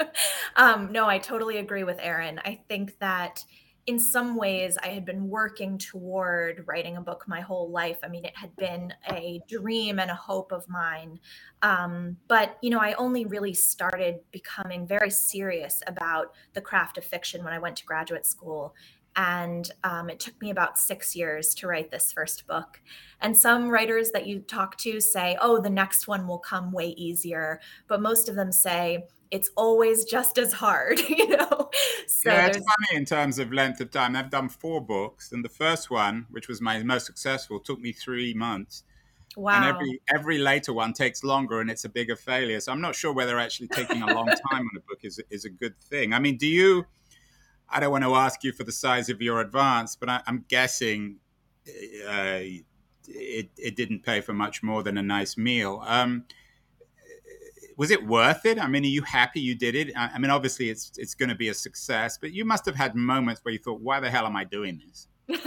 um, 0.56 0.92
no, 0.92 1.08
I 1.08 1.18
totally 1.18 1.56
agree 1.56 1.82
with 1.82 1.98
Erin. 2.00 2.40
I 2.44 2.60
think 2.68 2.96
that 3.00 3.44
in 3.88 3.98
some 3.98 4.36
ways 4.36 4.76
I 4.82 4.88
had 4.88 5.06
been 5.06 5.30
working 5.30 5.78
toward 5.78 6.62
writing 6.66 6.98
a 6.98 7.00
book 7.00 7.24
my 7.26 7.40
whole 7.40 7.70
life. 7.70 7.96
I 8.02 8.08
mean, 8.08 8.26
it 8.26 8.36
had 8.36 8.54
been 8.56 8.92
a 9.10 9.40
dream 9.48 9.98
and 9.98 10.10
a 10.10 10.14
hope 10.14 10.52
of 10.52 10.68
mine. 10.68 11.18
Um, 11.62 12.18
but, 12.28 12.58
you 12.60 12.68
know, 12.68 12.80
I 12.80 12.92
only 12.92 13.24
really 13.24 13.54
started 13.54 14.20
becoming 14.30 14.86
very 14.86 15.10
serious 15.10 15.82
about 15.86 16.34
the 16.52 16.60
craft 16.60 16.98
of 16.98 17.04
fiction 17.04 17.42
when 17.42 17.54
I 17.54 17.58
went 17.58 17.76
to 17.76 17.86
graduate 17.86 18.26
school. 18.26 18.74
And 19.16 19.70
um, 19.84 20.10
it 20.10 20.20
took 20.20 20.38
me 20.42 20.50
about 20.50 20.78
six 20.78 21.16
years 21.16 21.54
to 21.54 21.66
write 21.66 21.90
this 21.90 22.12
first 22.12 22.46
book. 22.46 22.82
And 23.22 23.34
some 23.34 23.70
writers 23.70 24.10
that 24.10 24.26
you 24.26 24.40
talk 24.40 24.76
to 24.78 25.00
say, 25.00 25.38
oh, 25.40 25.62
the 25.62 25.70
next 25.70 26.06
one 26.06 26.28
will 26.28 26.38
come 26.38 26.72
way 26.72 26.88
easier. 26.88 27.58
But 27.86 28.02
most 28.02 28.28
of 28.28 28.36
them 28.36 28.52
say, 28.52 29.06
it's 29.30 29.50
always 29.56 30.04
just 30.04 30.38
as 30.38 30.52
hard, 30.52 31.00
you 31.08 31.28
know. 31.28 31.70
So 32.06 32.30
yeah, 32.30 32.46
it's 32.46 32.58
funny 32.58 32.98
in 32.98 33.04
terms 33.04 33.38
of 33.38 33.52
length 33.52 33.80
of 33.80 33.90
time. 33.90 34.16
I've 34.16 34.30
done 34.30 34.48
four 34.48 34.80
books, 34.80 35.32
and 35.32 35.44
the 35.44 35.48
first 35.48 35.90
one, 35.90 36.26
which 36.30 36.48
was 36.48 36.60
my 36.60 36.82
most 36.82 37.06
successful, 37.06 37.60
took 37.60 37.80
me 37.80 37.92
three 37.92 38.34
months. 38.34 38.84
Wow. 39.36 39.52
And 39.56 39.64
every 39.66 40.00
every 40.12 40.38
later 40.38 40.72
one 40.72 40.92
takes 40.92 41.22
longer, 41.22 41.60
and 41.60 41.70
it's 41.70 41.84
a 41.84 41.88
bigger 41.88 42.16
failure. 42.16 42.60
So 42.60 42.72
I'm 42.72 42.80
not 42.80 42.94
sure 42.94 43.12
whether 43.12 43.38
actually 43.38 43.68
taking 43.68 44.02
a 44.02 44.12
long 44.12 44.26
time 44.26 44.62
on 44.62 44.76
a 44.76 44.80
book 44.80 45.00
is 45.02 45.20
is 45.30 45.44
a 45.44 45.50
good 45.50 45.78
thing. 45.80 46.12
I 46.12 46.18
mean, 46.18 46.36
do 46.36 46.46
you? 46.46 46.86
I 47.70 47.80
don't 47.80 47.92
want 47.92 48.04
to 48.04 48.14
ask 48.14 48.42
you 48.44 48.52
for 48.52 48.64
the 48.64 48.72
size 48.72 49.10
of 49.10 49.20
your 49.20 49.42
advance, 49.42 49.94
but 49.94 50.08
I, 50.08 50.22
am 50.26 50.46
guessing 50.48 51.16
uh, 52.08 52.40
it 53.06 53.50
it 53.56 53.76
didn't 53.76 54.02
pay 54.02 54.20
for 54.20 54.32
much 54.32 54.62
more 54.62 54.82
than 54.82 54.96
a 54.98 55.02
nice 55.02 55.36
meal. 55.36 55.82
Um, 55.86 56.24
was 57.78 57.92
it 57.92 58.04
worth 58.04 58.44
it? 58.44 58.58
I 58.58 58.66
mean, 58.66 58.82
are 58.82 58.88
you 58.88 59.02
happy 59.02 59.40
you 59.40 59.54
did 59.54 59.76
it? 59.76 59.92
I, 59.96 60.18
mean, 60.18 60.32
obviously 60.32 60.68
it's 60.68 60.90
it's 60.98 61.14
going 61.14 61.28
to 61.28 61.36
be 61.36 61.48
a 61.48 61.54
success, 61.54 62.18
but 62.20 62.32
you 62.32 62.44
must 62.44 62.66
have 62.66 62.74
had 62.74 62.96
moments 62.96 63.42
where 63.44 63.52
you 63.52 63.60
thought, 63.60 63.80
"Why 63.80 64.00
the 64.00 64.10
hell 64.10 64.26
am 64.26 64.36
I 64.36 64.44
doing 64.44 64.82
this?" 64.84 65.06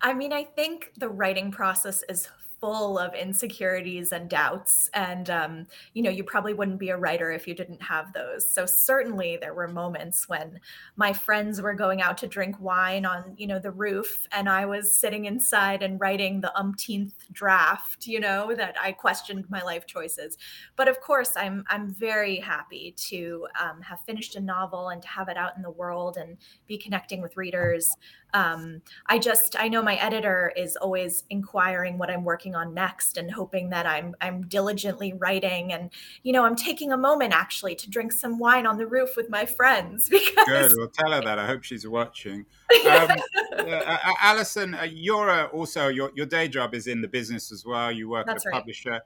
I 0.00 0.14
mean, 0.14 0.32
I 0.32 0.44
think 0.44 0.92
the 0.96 1.08
writing 1.08 1.50
process 1.50 2.04
is 2.08 2.28
full 2.60 2.98
of 2.98 3.14
insecurities 3.14 4.12
and 4.12 4.28
doubts. 4.28 4.88
And, 4.94 5.28
um, 5.30 5.66
you 5.94 6.02
know, 6.02 6.10
you 6.10 6.24
probably 6.24 6.54
wouldn't 6.54 6.78
be 6.78 6.90
a 6.90 6.96
writer 6.96 7.30
if 7.30 7.46
you 7.46 7.54
didn't 7.54 7.82
have 7.82 8.12
those. 8.12 8.48
So, 8.48 8.66
certainly, 8.66 9.36
there 9.36 9.54
were 9.54 9.68
moments 9.68 10.28
when 10.28 10.60
my 10.96 11.12
friends 11.12 11.60
were 11.60 11.74
going 11.74 12.02
out 12.02 12.18
to 12.18 12.26
drink 12.26 12.56
wine 12.60 13.04
on, 13.04 13.34
you 13.36 13.46
know, 13.46 13.58
the 13.58 13.70
roof, 13.70 14.26
and 14.32 14.48
I 14.48 14.66
was 14.66 14.94
sitting 14.94 15.26
inside 15.26 15.82
and 15.82 16.00
writing 16.00 16.40
the 16.40 16.56
umpteenth 16.56 17.14
draft, 17.32 18.06
you 18.06 18.20
know, 18.20 18.54
that 18.54 18.76
I 18.80 18.92
questioned 18.92 19.48
my 19.50 19.62
life 19.62 19.86
choices. 19.86 20.38
But 20.76 20.88
of 20.88 21.00
course, 21.00 21.36
I'm, 21.36 21.64
I'm 21.68 21.90
very 21.90 22.36
happy 22.36 22.94
to 23.08 23.46
um, 23.60 23.82
have 23.82 24.00
finished 24.00 24.36
a 24.36 24.40
novel 24.40 24.88
and 24.88 25.02
to 25.02 25.08
have 25.08 25.28
it 25.28 25.36
out 25.36 25.56
in 25.56 25.62
the 25.62 25.70
world 25.70 26.16
and 26.16 26.36
be 26.66 26.78
connecting 26.78 27.20
with 27.20 27.36
readers 27.36 27.96
um, 28.36 28.82
I 29.06 29.18
just 29.18 29.56
I 29.58 29.68
know 29.68 29.82
my 29.82 29.94
editor 29.94 30.52
is 30.54 30.76
always 30.76 31.24
inquiring 31.30 31.96
what 31.96 32.10
I'm 32.10 32.22
working 32.22 32.54
on 32.54 32.74
next 32.74 33.16
and 33.16 33.30
hoping 33.30 33.70
that 33.70 33.86
I'm 33.86 34.14
I'm 34.20 34.42
diligently 34.42 35.14
writing 35.14 35.72
and 35.72 35.90
you 36.22 36.34
know 36.34 36.44
I'm 36.44 36.54
taking 36.54 36.92
a 36.92 36.98
moment 36.98 37.32
actually 37.32 37.74
to 37.76 37.88
drink 37.88 38.12
some 38.12 38.38
wine 38.38 38.66
on 38.66 38.76
the 38.76 38.86
roof 38.86 39.16
with 39.16 39.30
my 39.30 39.46
friends 39.46 40.08
because 40.10 40.46
good 40.46 40.72
we'll 40.76 40.88
tell 40.88 41.12
her 41.12 41.22
that 41.22 41.38
I 41.38 41.46
hope 41.46 41.64
she's 41.64 41.86
watching. 41.86 42.44
Um, 42.86 43.10
uh, 43.58 43.96
Alison, 44.20 44.74
uh, 44.74 44.82
you're 44.82 45.30
uh, 45.30 45.46
also 45.46 45.88
your 45.88 46.10
your 46.14 46.26
day 46.26 46.46
job 46.46 46.74
is 46.74 46.86
in 46.86 47.00
the 47.00 47.08
business 47.08 47.50
as 47.50 47.64
well. 47.64 47.90
You 47.90 48.08
work 48.08 48.26
That's 48.26 48.44
at 48.44 48.48
a 48.48 48.50
right. 48.50 48.60
publisher. 48.60 49.00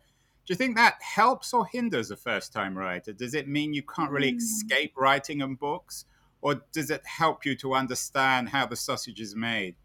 Do 0.46 0.52
you 0.52 0.56
think 0.56 0.76
that 0.76 0.96
helps 1.00 1.54
or 1.54 1.66
hinders 1.66 2.10
a 2.10 2.16
first 2.16 2.52
time 2.52 2.76
writer? 2.76 3.12
Does 3.12 3.34
it 3.34 3.48
mean 3.48 3.72
you 3.72 3.82
can't 3.82 4.10
really 4.10 4.32
mm. 4.32 4.36
escape 4.36 4.94
writing 4.96 5.42
and 5.42 5.58
books? 5.58 6.04
Or 6.42 6.62
does 6.72 6.90
it 6.90 7.02
help 7.06 7.44
you 7.44 7.54
to 7.56 7.74
understand 7.74 8.48
how 8.48 8.66
the 8.66 8.76
sausage 8.76 9.20
is 9.20 9.34
made? 9.34 9.76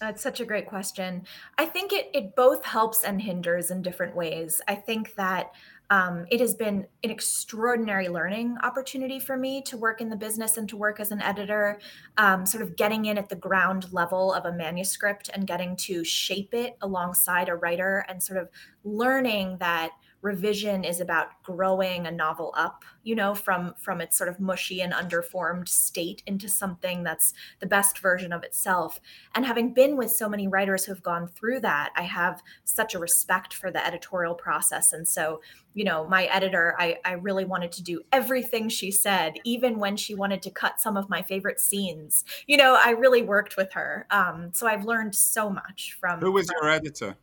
That's 0.00 0.22
such 0.22 0.40
a 0.40 0.46
great 0.46 0.66
question. 0.66 1.24
I 1.58 1.66
think 1.66 1.92
it 1.92 2.10
it 2.14 2.34
both 2.34 2.64
helps 2.64 3.04
and 3.04 3.20
hinders 3.20 3.70
in 3.70 3.82
different 3.82 4.16
ways. 4.16 4.62
I 4.66 4.74
think 4.74 5.14
that 5.16 5.52
um, 5.90 6.24
it 6.30 6.40
has 6.40 6.54
been 6.54 6.86
an 7.02 7.10
extraordinary 7.10 8.08
learning 8.08 8.56
opportunity 8.62 9.18
for 9.18 9.36
me 9.36 9.60
to 9.62 9.76
work 9.76 10.00
in 10.00 10.08
the 10.08 10.16
business 10.16 10.56
and 10.56 10.68
to 10.68 10.76
work 10.76 11.00
as 11.00 11.10
an 11.10 11.20
editor, 11.20 11.80
um, 12.16 12.46
sort 12.46 12.62
of 12.62 12.76
getting 12.76 13.06
in 13.06 13.18
at 13.18 13.28
the 13.28 13.34
ground 13.34 13.92
level 13.92 14.32
of 14.32 14.44
a 14.44 14.52
manuscript 14.52 15.30
and 15.34 15.48
getting 15.48 15.74
to 15.76 16.04
shape 16.04 16.54
it 16.54 16.76
alongside 16.80 17.48
a 17.48 17.56
writer 17.56 18.06
and 18.08 18.22
sort 18.22 18.38
of 18.38 18.48
learning 18.84 19.58
that 19.58 19.90
revision 20.22 20.84
is 20.84 21.00
about 21.00 21.42
growing 21.42 22.06
a 22.06 22.10
novel 22.10 22.52
up 22.56 22.84
you 23.02 23.14
know 23.14 23.34
from 23.34 23.74
from 23.78 24.00
its 24.00 24.16
sort 24.16 24.28
of 24.28 24.38
mushy 24.38 24.80
and 24.82 24.92
underformed 24.92 25.68
state 25.68 26.22
into 26.26 26.48
something 26.48 27.02
that's 27.02 27.32
the 27.60 27.66
best 27.66 27.98
version 27.98 28.32
of 28.32 28.42
itself. 28.42 29.00
And 29.34 29.46
having 29.46 29.72
been 29.72 29.96
with 29.96 30.10
so 30.10 30.28
many 30.28 30.48
writers 30.48 30.84
who 30.84 30.92
have 30.92 31.02
gone 31.02 31.26
through 31.26 31.60
that 31.60 31.90
i 31.96 32.02
have 32.02 32.42
such 32.64 32.94
a 32.94 32.98
respect 32.98 33.54
for 33.54 33.70
the 33.70 33.84
editorial 33.84 34.34
process. 34.34 34.92
And 34.92 35.06
so 35.06 35.40
you 35.72 35.84
know 35.84 36.06
my 36.08 36.24
editor 36.24 36.74
i 36.78 36.98
i 37.04 37.12
really 37.12 37.44
wanted 37.44 37.72
to 37.72 37.82
do 37.82 38.02
everything 38.12 38.68
she 38.68 38.90
said 38.90 39.34
even 39.44 39.78
when 39.78 39.96
she 39.96 40.14
wanted 40.14 40.42
to 40.42 40.50
cut 40.50 40.80
some 40.80 40.96
of 40.96 41.08
my 41.08 41.22
favorite 41.22 41.60
scenes. 41.60 42.24
You 42.46 42.56
know 42.56 42.78
i 42.82 42.90
really 42.90 43.22
worked 43.22 43.56
with 43.56 43.72
her. 43.72 44.06
Um 44.10 44.50
so 44.52 44.66
i've 44.66 44.84
learned 44.84 45.14
so 45.14 45.48
much 45.48 45.96
from 45.98 46.20
who 46.20 46.32
was 46.32 46.46
from, 46.46 46.56
your 46.60 46.70
editor 46.70 47.16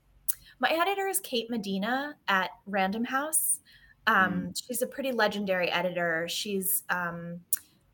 my 0.59 0.69
editor 0.69 1.07
is 1.07 1.19
Kate 1.19 1.49
Medina 1.49 2.15
at 2.27 2.51
Random 2.65 3.03
House. 3.03 3.59
Um, 4.05 4.15
mm. 4.33 4.61
She's 4.65 4.81
a 4.81 4.87
pretty 4.87 5.11
legendary 5.11 5.69
editor. 5.69 6.27
She's 6.29 6.83
um, 6.89 7.41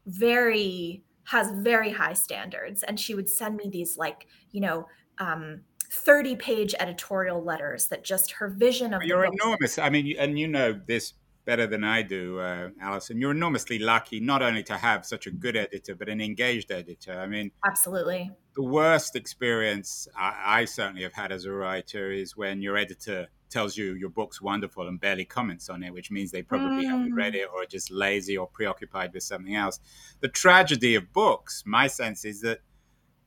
very 0.05 1.03
has 1.25 1.51
very 1.51 1.89
high 1.89 2.13
standards, 2.13 2.83
and 2.83 2.99
she 2.99 3.15
would 3.15 3.29
send 3.29 3.57
me 3.57 3.69
these 3.69 3.97
like 3.97 4.27
you 4.51 4.61
know. 4.61 4.87
Um, 5.19 5.61
30 5.91 6.37
page 6.37 6.73
editorial 6.79 7.43
letters 7.43 7.87
that 7.89 8.03
just 8.03 8.31
her 8.31 8.49
vision 8.49 8.95
of 8.95 9.03
you're 9.03 9.25
enormous 9.25 9.77
i 9.77 9.91
mean 9.91 10.15
and 10.17 10.39
you 10.39 10.47
know 10.47 10.73
this 10.87 11.13
better 11.45 11.67
than 11.67 11.83
I 11.83 12.01
do, 12.01 12.39
uh, 12.39 12.69
Alison. 12.81 13.19
You're 13.19 13.31
enormously 13.31 13.79
lucky 13.79 14.19
not 14.19 14.41
only 14.41 14.63
to 14.63 14.77
have 14.77 15.05
such 15.05 15.27
a 15.27 15.31
good 15.31 15.55
editor, 15.55 15.95
but 15.95 16.09
an 16.09 16.21
engaged 16.21 16.71
editor. 16.71 17.19
I 17.19 17.27
mean, 17.27 17.51
absolutely. 17.65 18.31
The 18.55 18.63
worst 18.63 19.15
experience 19.15 20.07
I, 20.15 20.61
I 20.61 20.65
certainly 20.65 21.03
have 21.03 21.13
had 21.13 21.31
as 21.31 21.45
a 21.45 21.51
writer 21.51 22.11
is 22.11 22.37
when 22.37 22.61
your 22.61 22.77
editor 22.77 23.27
tells 23.49 23.77
you 23.77 23.93
your 23.93 24.09
book's 24.09 24.41
wonderful 24.41 24.87
and 24.87 24.99
barely 24.99 25.25
comments 25.25 25.69
on 25.69 25.83
it, 25.83 25.93
which 25.93 26.09
means 26.09 26.31
they 26.31 26.41
probably 26.41 26.85
mm. 26.85 26.89
haven't 26.89 27.13
read 27.13 27.35
it 27.35 27.47
or 27.53 27.63
are 27.63 27.67
just 27.67 27.91
lazy 27.91 28.35
or 28.35 28.47
preoccupied 28.47 29.13
with 29.13 29.23
something 29.23 29.55
else. 29.55 29.79
The 30.21 30.27
tragedy 30.27 30.95
of 30.95 31.13
books, 31.13 31.63
my 31.65 31.87
sense 31.87 32.25
is 32.25 32.41
that 32.41 32.59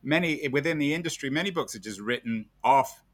many 0.02 0.48
within 0.48 0.78
the 0.78 0.94
industry, 0.94 1.30
many 1.30 1.50
books 1.50 1.74
are 1.74 1.80
just 1.80 2.00
written 2.00 2.46
off 2.64 3.04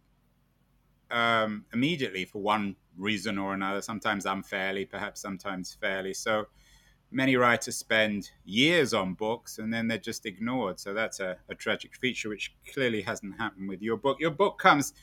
um, 1.10 1.66
immediately 1.72 2.24
for 2.24 2.40
one 2.40 2.76
reason 2.96 3.38
or 3.38 3.54
another, 3.54 3.82
sometimes 3.82 4.26
unfairly, 4.26 4.84
perhaps 4.84 5.20
sometimes 5.20 5.76
fairly. 5.80 6.14
So 6.14 6.46
many 7.10 7.36
writers 7.36 7.76
spend 7.76 8.30
years 8.44 8.94
on 8.94 9.14
books 9.14 9.58
and 9.58 9.72
then 9.72 9.88
they're 9.88 9.98
just 9.98 10.26
ignored. 10.26 10.80
So 10.80 10.94
that's 10.94 11.20
a, 11.20 11.36
a 11.48 11.54
tragic 11.54 11.94
feature, 11.96 12.28
which 12.28 12.54
clearly 12.72 13.02
hasn't 13.02 13.38
happened 13.38 13.68
with 13.68 13.82
your 13.82 13.96
book. 13.96 14.18
Your 14.20 14.30
book 14.30 14.58
comes, 14.58 14.94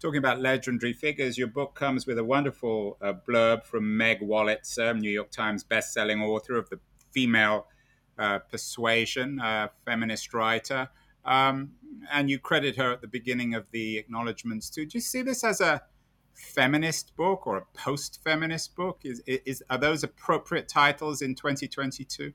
talking 0.00 0.18
about 0.18 0.40
legendary 0.40 0.92
figures, 0.92 1.38
your 1.38 1.48
book 1.48 1.74
comes 1.74 2.06
with 2.06 2.18
a 2.18 2.24
wonderful 2.24 2.98
uh, 3.00 3.12
blurb 3.28 3.64
from 3.64 3.96
Meg 3.96 4.20
Wolitzer, 4.20 4.98
New 4.98 5.10
York 5.10 5.30
Times 5.30 5.62
best-selling 5.62 6.20
author 6.20 6.56
of 6.56 6.68
The 6.68 6.80
Female 7.12 7.66
uh, 8.18 8.40
Persuasion, 8.40 9.40
uh, 9.40 9.68
feminist 9.84 10.34
writer. 10.34 10.88
Um, 11.24 11.72
and 12.10 12.28
you 12.28 12.38
credit 12.40 12.76
her 12.76 12.90
at 12.90 13.00
the 13.00 13.06
beginning 13.06 13.54
of 13.54 13.66
the 13.70 13.98
acknowledgments 13.98 14.68
too. 14.68 14.86
Do 14.86 14.98
you 14.98 15.00
see 15.00 15.22
this 15.22 15.44
as 15.44 15.60
a 15.60 15.82
feminist 16.34 17.16
book 17.16 17.46
or 17.46 17.58
a 17.58 17.66
post-feminist 17.74 18.74
book? 18.74 19.00
Is, 19.04 19.22
is 19.26 19.62
are 19.70 19.78
those 19.78 20.04
appropriate 20.04 20.68
titles 20.68 21.22
in 21.22 21.34
2022? 21.34 22.32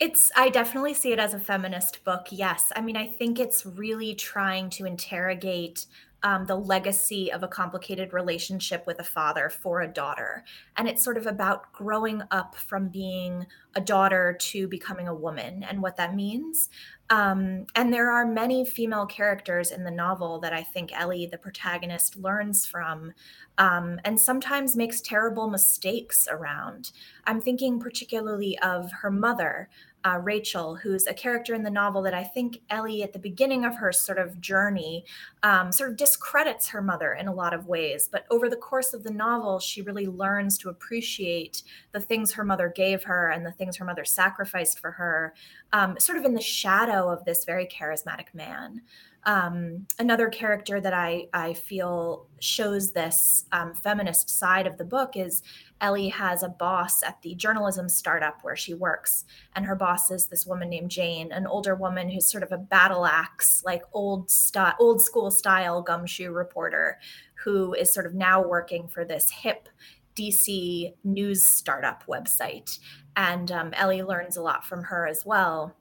It's 0.00 0.30
I 0.36 0.48
definitely 0.48 0.94
see 0.94 1.12
it 1.12 1.18
as 1.18 1.34
a 1.34 1.40
feminist 1.40 2.04
book. 2.04 2.28
Yes. 2.30 2.72
I 2.76 2.80
mean, 2.80 2.96
I 2.96 3.08
think 3.08 3.40
it's 3.40 3.66
really 3.66 4.14
trying 4.14 4.70
to 4.70 4.84
interrogate 4.84 5.86
um, 6.22 6.46
the 6.46 6.56
legacy 6.56 7.32
of 7.32 7.42
a 7.42 7.48
complicated 7.48 8.12
relationship 8.12 8.86
with 8.86 8.98
a 8.98 9.04
father 9.04 9.48
for 9.48 9.80
a 9.80 9.88
daughter. 9.88 10.44
And 10.76 10.88
it's 10.88 11.04
sort 11.04 11.16
of 11.16 11.26
about 11.26 11.72
growing 11.72 12.22
up 12.30 12.56
from 12.56 12.88
being 12.88 13.46
a 13.74 13.80
daughter 13.80 14.36
to 14.40 14.66
becoming 14.66 15.06
a 15.06 15.14
woman 15.14 15.62
and 15.62 15.80
what 15.80 15.96
that 15.96 16.14
means. 16.14 16.68
Um, 17.10 17.66
and 17.74 17.92
there 17.92 18.10
are 18.10 18.26
many 18.26 18.64
female 18.64 19.06
characters 19.06 19.70
in 19.70 19.84
the 19.84 19.90
novel 19.90 20.40
that 20.40 20.52
I 20.52 20.62
think 20.62 20.90
Ellie, 20.92 21.26
the 21.26 21.38
protagonist, 21.38 22.16
learns 22.16 22.66
from 22.66 23.12
um, 23.56 24.00
and 24.04 24.20
sometimes 24.20 24.76
makes 24.76 25.00
terrible 25.00 25.48
mistakes 25.48 26.28
around. 26.30 26.92
I'm 27.26 27.40
thinking 27.40 27.80
particularly 27.80 28.58
of 28.58 28.90
her 29.02 29.10
mother, 29.10 29.68
uh, 30.08 30.18
Rachel, 30.18 30.74
who's 30.74 31.06
a 31.06 31.12
character 31.12 31.54
in 31.54 31.62
the 31.62 31.70
novel 31.70 32.00
that 32.02 32.14
I 32.14 32.24
think 32.24 32.60
Ellie, 32.70 33.02
at 33.02 33.12
the 33.12 33.18
beginning 33.18 33.66
of 33.66 33.76
her 33.76 33.92
sort 33.92 34.18
of 34.18 34.40
journey, 34.40 35.04
um, 35.42 35.70
sort 35.70 35.90
of 35.90 35.96
discredits 35.96 36.68
her 36.68 36.80
mother 36.80 37.12
in 37.12 37.28
a 37.28 37.34
lot 37.34 37.52
of 37.52 37.66
ways. 37.66 38.08
But 38.10 38.24
over 38.30 38.48
the 38.48 38.56
course 38.56 38.94
of 38.94 39.04
the 39.04 39.10
novel, 39.10 39.58
she 39.58 39.82
really 39.82 40.06
learns 40.06 40.56
to 40.58 40.70
appreciate 40.70 41.62
the 41.92 42.00
things 42.00 42.32
her 42.32 42.44
mother 42.44 42.72
gave 42.74 43.02
her 43.02 43.28
and 43.28 43.44
the 43.44 43.52
things 43.52 43.76
her 43.76 43.84
mother 43.84 44.04
sacrificed 44.04 44.78
for 44.78 44.92
her, 44.92 45.34
um, 45.74 45.98
sort 46.00 46.16
of 46.16 46.24
in 46.24 46.32
the 46.32 46.40
shadow 46.40 47.10
of 47.10 47.24
this 47.26 47.44
very 47.44 47.66
charismatic 47.66 48.32
man. 48.32 48.80
Um, 49.24 49.86
another 49.98 50.28
character 50.28 50.80
that 50.80 50.94
I, 50.94 51.28
I 51.34 51.52
feel 51.52 52.26
shows 52.40 52.92
this 52.92 53.44
um, 53.52 53.74
feminist 53.74 54.30
side 54.30 54.66
of 54.66 54.78
the 54.78 54.84
book 54.84 55.16
is 55.16 55.42
Ellie 55.80 56.08
has 56.08 56.42
a 56.42 56.48
boss 56.48 57.02
at 57.02 57.22
the 57.22 57.34
journalism 57.34 57.88
startup 57.88 58.38
where 58.42 58.56
she 58.56 58.74
works. 58.74 59.24
And 59.54 59.64
her 59.66 59.74
boss 59.74 60.10
is 60.10 60.26
this 60.26 60.46
woman 60.46 60.68
named 60.68 60.90
Jane, 60.90 61.32
an 61.32 61.46
older 61.46 61.74
woman 61.74 62.10
who's 62.10 62.30
sort 62.30 62.42
of 62.42 62.52
a 62.52 62.58
battle 62.58 63.06
axe, 63.06 63.62
like 63.64 63.82
old, 63.92 64.30
st- 64.30 64.74
old 64.78 65.00
school 65.00 65.30
style 65.30 65.82
gumshoe 65.82 66.32
reporter 66.32 66.98
who 67.44 67.74
is 67.74 67.92
sort 67.92 68.06
of 68.06 68.14
now 68.14 68.42
working 68.42 68.88
for 68.88 69.04
this 69.04 69.30
hip 69.30 69.68
DC 70.16 70.92
news 71.04 71.44
startup 71.44 72.04
website. 72.06 72.78
And 73.16 73.50
um, 73.52 73.72
Ellie 73.74 74.02
learns 74.02 74.36
a 74.36 74.42
lot 74.42 74.64
from 74.64 74.84
her 74.84 75.06
as 75.06 75.24
well 75.24 75.76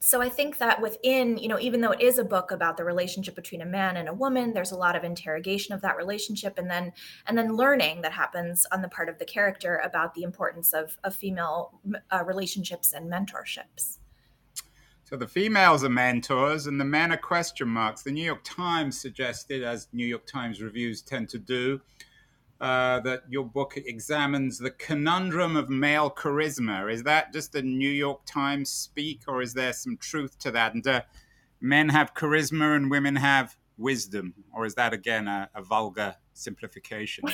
so 0.00 0.22
i 0.22 0.28
think 0.28 0.58
that 0.58 0.80
within 0.80 1.36
you 1.38 1.48
know 1.48 1.58
even 1.58 1.80
though 1.80 1.90
it 1.90 2.00
is 2.00 2.18
a 2.18 2.24
book 2.24 2.50
about 2.50 2.76
the 2.76 2.84
relationship 2.84 3.34
between 3.34 3.60
a 3.60 3.66
man 3.66 3.96
and 3.96 4.08
a 4.08 4.14
woman 4.14 4.52
there's 4.52 4.72
a 4.72 4.76
lot 4.76 4.94
of 4.94 5.04
interrogation 5.04 5.74
of 5.74 5.80
that 5.80 5.96
relationship 5.96 6.58
and 6.58 6.70
then 6.70 6.92
and 7.26 7.36
then 7.36 7.56
learning 7.56 8.02
that 8.02 8.12
happens 8.12 8.66
on 8.72 8.82
the 8.82 8.88
part 8.88 9.08
of 9.08 9.18
the 9.18 9.24
character 9.24 9.80
about 9.84 10.14
the 10.14 10.22
importance 10.22 10.72
of, 10.72 10.98
of 11.04 11.14
female 11.14 11.80
uh, 12.10 12.24
relationships 12.24 12.92
and 12.92 13.10
mentorships. 13.10 13.98
So 15.04 15.16
the 15.16 15.26
females 15.26 15.84
are 15.84 15.88
mentors 15.88 16.66
and 16.66 16.78
the 16.78 16.84
men 16.84 17.12
are 17.12 17.16
question 17.16 17.68
marks. 17.68 18.02
The 18.02 18.12
new 18.12 18.24
york 18.24 18.44
times 18.44 19.00
suggested 19.00 19.62
as 19.62 19.88
new 19.92 20.06
york 20.06 20.26
times 20.26 20.62
reviews 20.62 21.02
tend 21.02 21.28
to 21.30 21.38
do 21.38 21.80
uh, 22.60 23.00
that 23.00 23.22
your 23.28 23.44
book 23.44 23.76
examines 23.76 24.58
the 24.58 24.70
conundrum 24.70 25.56
of 25.56 25.68
male 25.68 26.10
charisma. 26.10 26.92
Is 26.92 27.04
that 27.04 27.32
just 27.32 27.54
a 27.54 27.62
New 27.62 27.90
York 27.90 28.22
Times 28.26 28.68
speak, 28.68 29.22
or 29.28 29.42
is 29.42 29.54
there 29.54 29.72
some 29.72 29.96
truth 29.96 30.38
to 30.40 30.50
that? 30.50 30.74
And 30.74 30.82
do 30.82 30.98
men 31.60 31.88
have 31.88 32.14
charisma 32.14 32.74
and 32.74 32.90
women 32.90 33.16
have 33.16 33.56
wisdom, 33.76 34.34
or 34.52 34.66
is 34.66 34.74
that 34.74 34.92
again 34.92 35.28
a, 35.28 35.48
a 35.54 35.62
vulgar 35.62 36.16
simplification? 36.34 37.24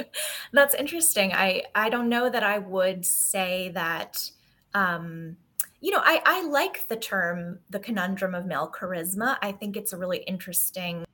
That's 0.52 0.74
interesting. 0.74 1.32
I 1.32 1.64
I 1.74 1.88
don't 1.90 2.08
know 2.08 2.30
that 2.30 2.42
I 2.42 2.58
would 2.58 3.04
say 3.04 3.70
that. 3.74 4.30
Um, 4.74 5.36
you 5.80 5.92
know, 5.92 6.02
I, 6.02 6.20
I 6.24 6.44
like 6.48 6.88
the 6.88 6.96
term 6.96 7.60
the 7.70 7.78
conundrum 7.78 8.34
of 8.34 8.46
male 8.46 8.72
charisma. 8.72 9.38
I 9.42 9.52
think 9.52 9.76
it's 9.76 9.92
a 9.92 9.96
really 9.96 10.18
interesting 10.18 11.04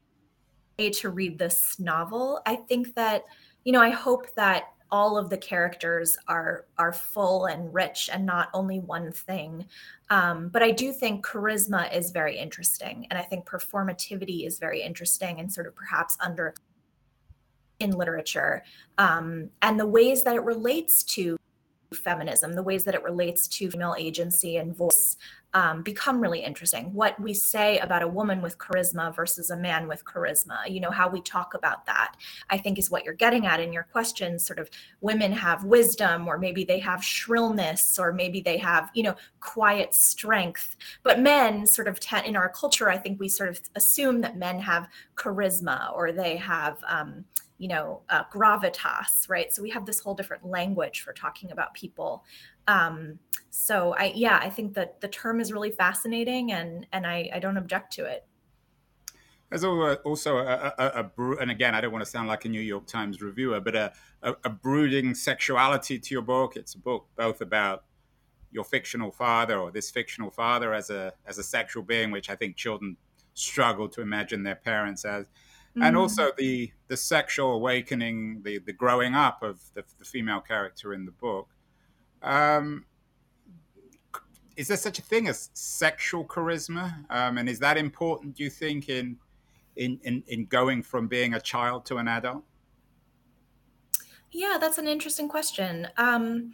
way 0.78 0.90
to 0.90 1.10
read 1.10 1.38
this 1.38 1.78
novel. 1.78 2.40
I 2.46 2.56
think 2.56 2.94
that 2.94 3.24
you 3.64 3.72
know, 3.72 3.81
I 3.81 3.90
hope 3.90 4.35
that 4.35 4.70
all 4.90 5.16
of 5.18 5.29
the 5.29 5.37
characters 5.37 6.16
are 6.29 6.66
are 6.79 6.92
full 6.92 7.46
and 7.46 7.72
rich 7.74 8.09
and 8.12 8.24
not 8.24 8.48
only 8.55 8.79
one 8.79 9.11
thing. 9.11 9.66
Um, 10.11 10.48
but 10.48 10.62
I 10.62 10.70
do 10.70 10.92
think 10.92 11.27
charisma 11.27 11.92
is 11.94 12.11
very 12.11 12.38
interesting, 12.38 13.07
and 13.11 13.18
I 13.18 13.22
think 13.22 13.46
performativity 13.46 14.46
is 14.46 14.59
very 14.59 14.83
interesting 14.83 15.40
and 15.40 15.53
sort 15.53 15.66
of 15.66 15.74
perhaps 15.74 16.16
under 16.20 16.55
in 17.81 17.90
literature 17.90 18.62
um, 18.98 19.50
and 19.62 19.81
the 19.81 19.87
ways 19.87 20.22
that 20.22 20.37
it 20.37 20.44
relates 20.44 21.03
to 21.03 21.37
feminism, 21.92 22.55
the 22.55 22.62
ways 22.62 22.85
that 22.85 22.94
it 22.94 23.03
relates 23.03 23.46
to 23.48 23.70
female 23.70 23.94
agency 23.98 24.57
and 24.57 24.77
voice 24.77 25.16
um, 25.54 25.82
become 25.82 26.20
really 26.20 26.40
interesting. 26.40 26.92
What 26.92 27.18
we 27.20 27.32
say 27.32 27.78
about 27.78 28.02
a 28.02 28.08
woman 28.08 28.42
with 28.42 28.58
charisma 28.58 29.14
versus 29.14 29.50
a 29.50 29.56
man 29.56 29.86
with 29.86 30.04
charisma, 30.04 30.68
you 30.68 30.80
know, 30.80 30.90
how 30.90 31.08
we 31.08 31.22
talk 31.22 31.54
about 31.54 31.86
that, 31.86 32.16
I 32.50 32.58
think 32.58 32.78
is 32.78 32.90
what 32.90 33.04
you're 33.04 33.14
getting 33.14 33.46
at 33.46 33.60
in 33.60 33.72
your 33.72 33.84
question. 33.84 34.38
Sort 34.38 34.58
of 34.58 34.68
women 35.00 35.32
have 35.32 35.64
wisdom, 35.64 36.26
or 36.26 36.38
maybe 36.38 36.64
they 36.64 36.80
have 36.80 37.02
shrillness, 37.02 37.98
or 37.98 38.12
maybe 38.12 38.40
they 38.40 38.58
have, 38.58 38.90
you 38.94 39.04
know, 39.04 39.14
quiet 39.40 39.94
strength. 39.94 40.76
But 41.04 41.20
men, 41.20 41.66
sort 41.66 41.86
of 41.86 42.00
in 42.26 42.34
our 42.36 42.48
culture, 42.48 42.90
I 42.90 42.98
think 42.98 43.20
we 43.20 43.28
sort 43.28 43.48
of 43.48 43.60
assume 43.76 44.20
that 44.22 44.36
men 44.36 44.58
have 44.58 44.88
charisma 45.14 45.94
or 45.94 46.10
they 46.10 46.36
have, 46.36 46.78
um, 46.88 47.24
you 47.58 47.68
know, 47.68 48.02
uh, 48.10 48.24
gravitas, 48.32 49.28
right? 49.28 49.52
So 49.52 49.62
we 49.62 49.70
have 49.70 49.86
this 49.86 50.00
whole 50.00 50.14
different 50.14 50.44
language 50.44 51.02
for 51.02 51.12
talking 51.12 51.52
about 51.52 51.72
people. 51.74 52.24
Um, 52.66 53.18
so 53.50 53.94
I, 53.94 54.12
yeah, 54.14 54.38
I 54.42 54.50
think 54.50 54.74
that 54.74 55.00
the 55.00 55.09
term 55.09 55.40
is 55.40 55.53
really 55.53 55.70
fascinating, 55.70 56.53
and 56.53 56.87
and 56.92 57.07
I, 57.07 57.31
I 57.33 57.38
don't 57.38 57.57
object 57.57 57.92
to 57.94 58.05
it. 58.05 58.27
There's 59.50 59.62
also 59.62 60.38
a, 60.38 60.74
a, 60.79 61.11
a, 61.16 61.37
and 61.37 61.50
again, 61.50 61.77
I 61.77 61.81
don't 61.81 61.92
want 61.92 62.05
to 62.05 62.11
sound 62.11 62.27
like 62.27 62.44
a 62.44 62.48
New 62.48 62.61
York 62.61 62.88
Times 62.88 63.22
reviewer, 63.22 63.61
but 63.61 63.77
a, 63.77 63.92
a, 64.22 64.50
brooding 64.50 65.14
sexuality 65.14 65.98
to 65.98 66.14
your 66.14 66.22
book. 66.22 66.57
It's 66.57 66.74
a 66.74 66.79
book 66.79 67.07
both 67.14 67.40
about 67.40 67.85
your 68.50 68.64
fictional 68.64 69.12
father 69.12 69.59
or 69.59 69.70
this 69.70 69.90
fictional 69.90 70.31
father 70.31 70.74
as 70.74 70.90
a 70.90 71.12
as 71.27 71.38
a 71.38 71.44
sexual 71.44 71.85
being, 71.85 72.11
which 72.11 72.31
I 72.31 72.35
think 72.35 72.57
children 72.57 72.96
struggle 73.35 73.88
to 73.90 74.00
imagine 74.00 74.42
their 74.42 74.57
parents 74.57 75.05
as, 75.05 75.27
mm-hmm. 75.27 75.83
and 75.83 75.96
also 75.96 76.31
the 76.37 76.72
the 76.88 76.96
sexual 76.96 77.53
awakening, 77.53 78.42
the 78.42 78.59
the 78.59 78.72
growing 78.72 79.14
up 79.14 79.42
of 79.44 79.61
the, 79.74 79.85
the 80.00 80.05
female 80.05 80.40
character 80.40 80.94
in 80.94 81.05
the 81.05 81.12
book. 81.12 81.53
Um, 82.24 82.87
is 84.56 84.68
there 84.68 84.76
such 84.76 84.98
a 84.98 85.02
thing 85.02 85.28
as 85.28 85.50
sexual 85.52 86.24
charisma? 86.24 87.04
Um, 87.10 87.38
and 87.38 87.48
is 87.48 87.58
that 87.60 87.76
important, 87.76 88.37
do 88.37 88.44
you 88.44 88.50
think, 88.50 88.88
in, 88.88 89.16
in, 89.76 89.98
in, 90.04 90.22
in 90.28 90.46
going 90.46 90.82
from 90.82 91.06
being 91.06 91.34
a 91.34 91.40
child 91.40 91.84
to 91.87 91.96
an 91.96 92.08
adult? 92.08 92.44
Yeah, 94.32 94.58
that's 94.60 94.78
an 94.78 94.88
interesting 94.88 95.28
question. 95.28 95.88
Um, 95.96 96.52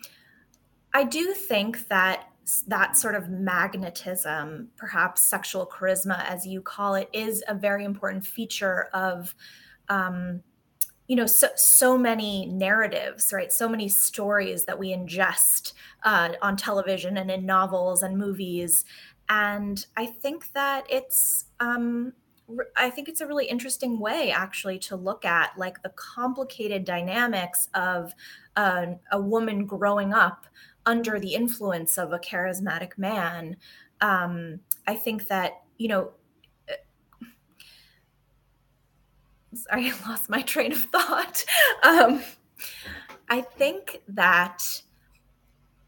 I 0.92 1.04
do 1.04 1.32
think 1.32 1.88
that 1.88 2.26
that 2.66 2.96
sort 2.96 3.14
of 3.14 3.28
magnetism, 3.28 4.68
perhaps 4.76 5.22
sexual 5.22 5.66
charisma, 5.66 6.24
as 6.28 6.46
you 6.46 6.60
call 6.60 6.94
it, 6.94 7.08
is 7.12 7.44
a 7.48 7.54
very 7.54 7.84
important 7.84 8.26
feature 8.26 8.88
of 8.92 9.34
um, 9.88 10.42
you 11.10 11.16
know 11.16 11.26
so 11.26 11.48
so 11.56 11.98
many 11.98 12.46
narratives 12.46 13.32
right? 13.32 13.52
So 13.52 13.68
many 13.68 13.88
stories 13.88 14.64
that 14.66 14.78
we 14.78 14.94
ingest 14.94 15.72
uh, 16.04 16.28
on 16.40 16.56
television 16.56 17.16
and 17.16 17.28
in 17.32 17.44
novels 17.44 18.04
and 18.04 18.16
movies. 18.16 18.84
And 19.28 19.84
i 19.96 20.06
think 20.06 20.52
that 20.52 20.86
it's 20.88 21.46
um, 21.58 22.12
i 22.76 22.88
think 22.90 23.08
it's 23.08 23.20
a 23.20 23.26
really 23.26 23.46
interesting 23.46 23.98
way 23.98 24.30
actually 24.30 24.78
to 24.78 24.94
look 24.94 25.24
at 25.24 25.58
like 25.58 25.82
the 25.82 25.92
complicated 25.96 26.84
dynamics 26.84 27.68
of 27.74 28.12
uh, 28.54 28.86
a 29.10 29.20
woman 29.20 29.66
growing 29.66 30.12
up 30.14 30.46
under 30.86 31.18
the 31.18 31.34
influence 31.34 31.98
of 31.98 32.12
a 32.12 32.20
charismatic 32.20 32.96
man. 32.96 33.56
Um, 34.00 34.60
i 34.86 34.94
think 34.94 35.26
that 35.26 35.62
you 35.76 35.88
know 35.88 36.12
sorry, 39.54 39.90
I 40.04 40.08
lost 40.08 40.30
my 40.30 40.42
train 40.42 40.72
of 40.72 40.78
thought. 40.84 41.44
Um, 41.82 42.22
I 43.28 43.42
think 43.42 44.00
that 44.08 44.82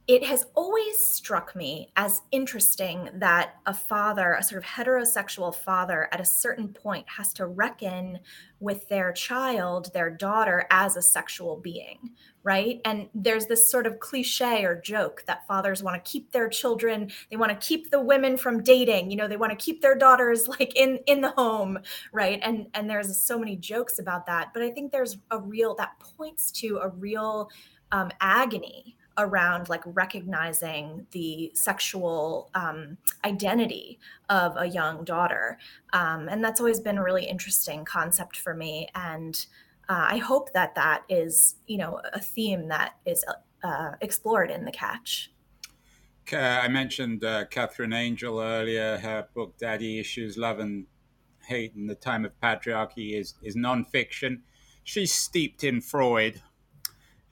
it 0.09 0.25
has 0.25 0.47
always 0.57 0.99
struck 0.99 1.55
me 1.55 1.93
as 1.95 2.23
interesting 2.33 3.09
that 3.15 3.55
a 3.67 3.75
father, 3.75 4.33
a 4.33 4.43
sort 4.43 4.61
of 4.61 4.69
heterosexual 4.69 5.55
father, 5.55 6.09
at 6.11 6.21
a 6.21 6.25
certain 6.25 6.69
point 6.69 7.09
has 7.09 7.33
to 7.35 7.47
reckon 7.47 8.19
with 8.59 8.89
their 8.89 9.13
child, 9.13 9.93
their 9.95 10.11
daughter, 10.11 10.67
as 10.71 10.97
a 10.97 11.03
sexual 11.03 11.57
being, 11.57 12.11
right? 12.43 12.81
And 12.85 13.11
there's 13.15 13.47
this 13.47 13.71
sort 13.71 13.87
of 13.87 14.01
cliche 14.01 14.65
or 14.65 14.81
joke 14.81 15.23
that 15.29 15.47
fathers 15.47 15.85
want 15.85 16.05
to 16.05 16.11
keep 16.11 16.33
their 16.33 16.49
children, 16.49 17.13
they 17.31 17.37
want 17.37 17.53
to 17.53 17.67
keep 17.67 17.93
the 17.93 18.01
women 18.03 18.37
from 18.37 18.65
dating, 18.65 19.09
you 19.09 19.17
know, 19.17 19.29
they 19.29 19.37
want 19.37 19.57
to 19.57 19.65
keep 19.65 19.83
their 19.83 19.95
daughters 19.95 20.49
like 20.49 20.75
in 20.75 20.99
in 21.07 21.21
the 21.21 21.31
home, 21.31 21.79
right? 22.13 22.41
And 22.43 22.67
and 22.75 22.91
there's 22.91 23.17
so 23.23 23.39
many 23.39 23.55
jokes 23.55 24.01
about 24.01 24.27
that, 24.27 24.53
but 24.53 24.65
I 24.65 24.71
think 24.73 24.91
there's 24.91 25.19
a 25.31 25.39
real 25.39 25.77
that 25.77 25.93
points 26.01 26.51
to 26.53 26.79
a 26.79 26.89
real 26.89 27.51
um, 27.93 28.11
agony 28.21 28.97
around 29.19 29.69
like 29.69 29.83
recognizing 29.85 31.07
the 31.13 31.51
sexual 31.55 32.51
um, 32.55 32.97
identity 33.25 33.99
of 34.29 34.57
a 34.57 34.67
young 34.67 35.05
daughter 35.05 35.59
um, 35.93 36.29
and 36.29 36.45
that's 36.45 36.61
always 36.61 36.81
been 36.81 36.99
a 36.99 37.03
really 37.03 37.25
interesting 37.25 37.85
concept 37.85 38.37
for 38.37 38.55
me 38.55 38.89
and 38.95 39.47
uh, 39.89 40.07
i 40.09 40.17
hope 40.17 40.53
that 40.53 40.75
that 40.75 41.03
is 41.09 41.57
you 41.67 41.79
know 41.79 42.01
a 42.13 42.21
theme 42.21 42.69
that 42.69 42.95
is 43.07 43.25
uh, 43.65 43.93
explored 44.01 44.51
in 44.51 44.65
the 44.65 44.73
catch 44.73 45.33
I 46.31 46.69
mentioned 46.69 47.25
uh, 47.25 47.47
Katherine 47.47 47.93
Angel 47.93 48.41
earlier. 48.41 48.99
Her 48.99 49.27
book 49.35 49.59
"Daddy 49.59 49.99
Issues: 49.99 50.37
Love 50.37 50.61
and 50.61 50.87
Hate 51.47 51.75
in 51.75 51.87
the 51.87 51.95
Time 51.95 52.25
of 52.25 52.33
Patriarchy" 52.41 53.19
is 53.19 53.35
is 53.43 53.57
nonfiction. 53.57 54.41
She's 54.85 55.13
steeped 55.13 55.65
in 55.65 55.81
Freud, 55.81 56.41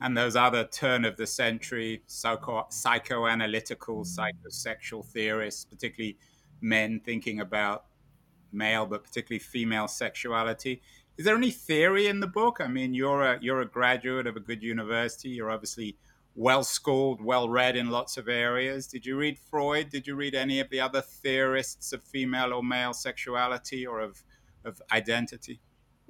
and 0.00 0.16
those 0.16 0.36
other 0.36 0.64
turn 0.64 1.04
of 1.04 1.16
the 1.16 1.26
century 1.26 2.02
psycho- 2.06 2.66
psychoanalytical 2.70 4.04
mm. 4.04 4.18
psychosexual 4.18 5.04
theorists, 5.04 5.64
particularly 5.64 6.16
men 6.60 7.00
thinking 7.04 7.40
about 7.40 7.84
male 8.52 8.86
but 8.86 9.04
particularly 9.04 9.38
female 9.38 9.88
sexuality. 9.88 10.82
Is 11.16 11.24
there 11.24 11.36
any 11.36 11.50
theory 11.50 12.06
in 12.06 12.20
the 12.20 12.26
book? 12.26 12.58
I 12.60 12.66
mean, 12.66 12.94
you're 12.94 13.22
a 13.22 13.38
you're 13.42 13.60
a 13.60 13.66
graduate 13.66 14.26
of 14.26 14.36
a 14.36 14.40
good 14.40 14.62
university. 14.62 15.28
You're 15.28 15.50
obviously 15.50 15.96
well 16.34 16.64
schooled, 16.64 17.22
well 17.22 17.48
read 17.48 17.76
in 17.76 17.90
lots 17.90 18.16
of 18.16 18.28
areas. 18.28 18.86
Did 18.86 19.04
you 19.04 19.16
read 19.18 19.38
Freud? 19.38 19.90
Did 19.90 20.06
you 20.06 20.14
read 20.14 20.34
any 20.34 20.60
of 20.60 20.70
the 20.70 20.80
other 20.80 21.02
theorists 21.02 21.92
of 21.92 22.02
female 22.02 22.54
or 22.54 22.62
male 22.62 22.94
sexuality 22.94 23.86
or 23.86 24.00
of 24.00 24.22
of 24.64 24.80
identity? 24.92 25.60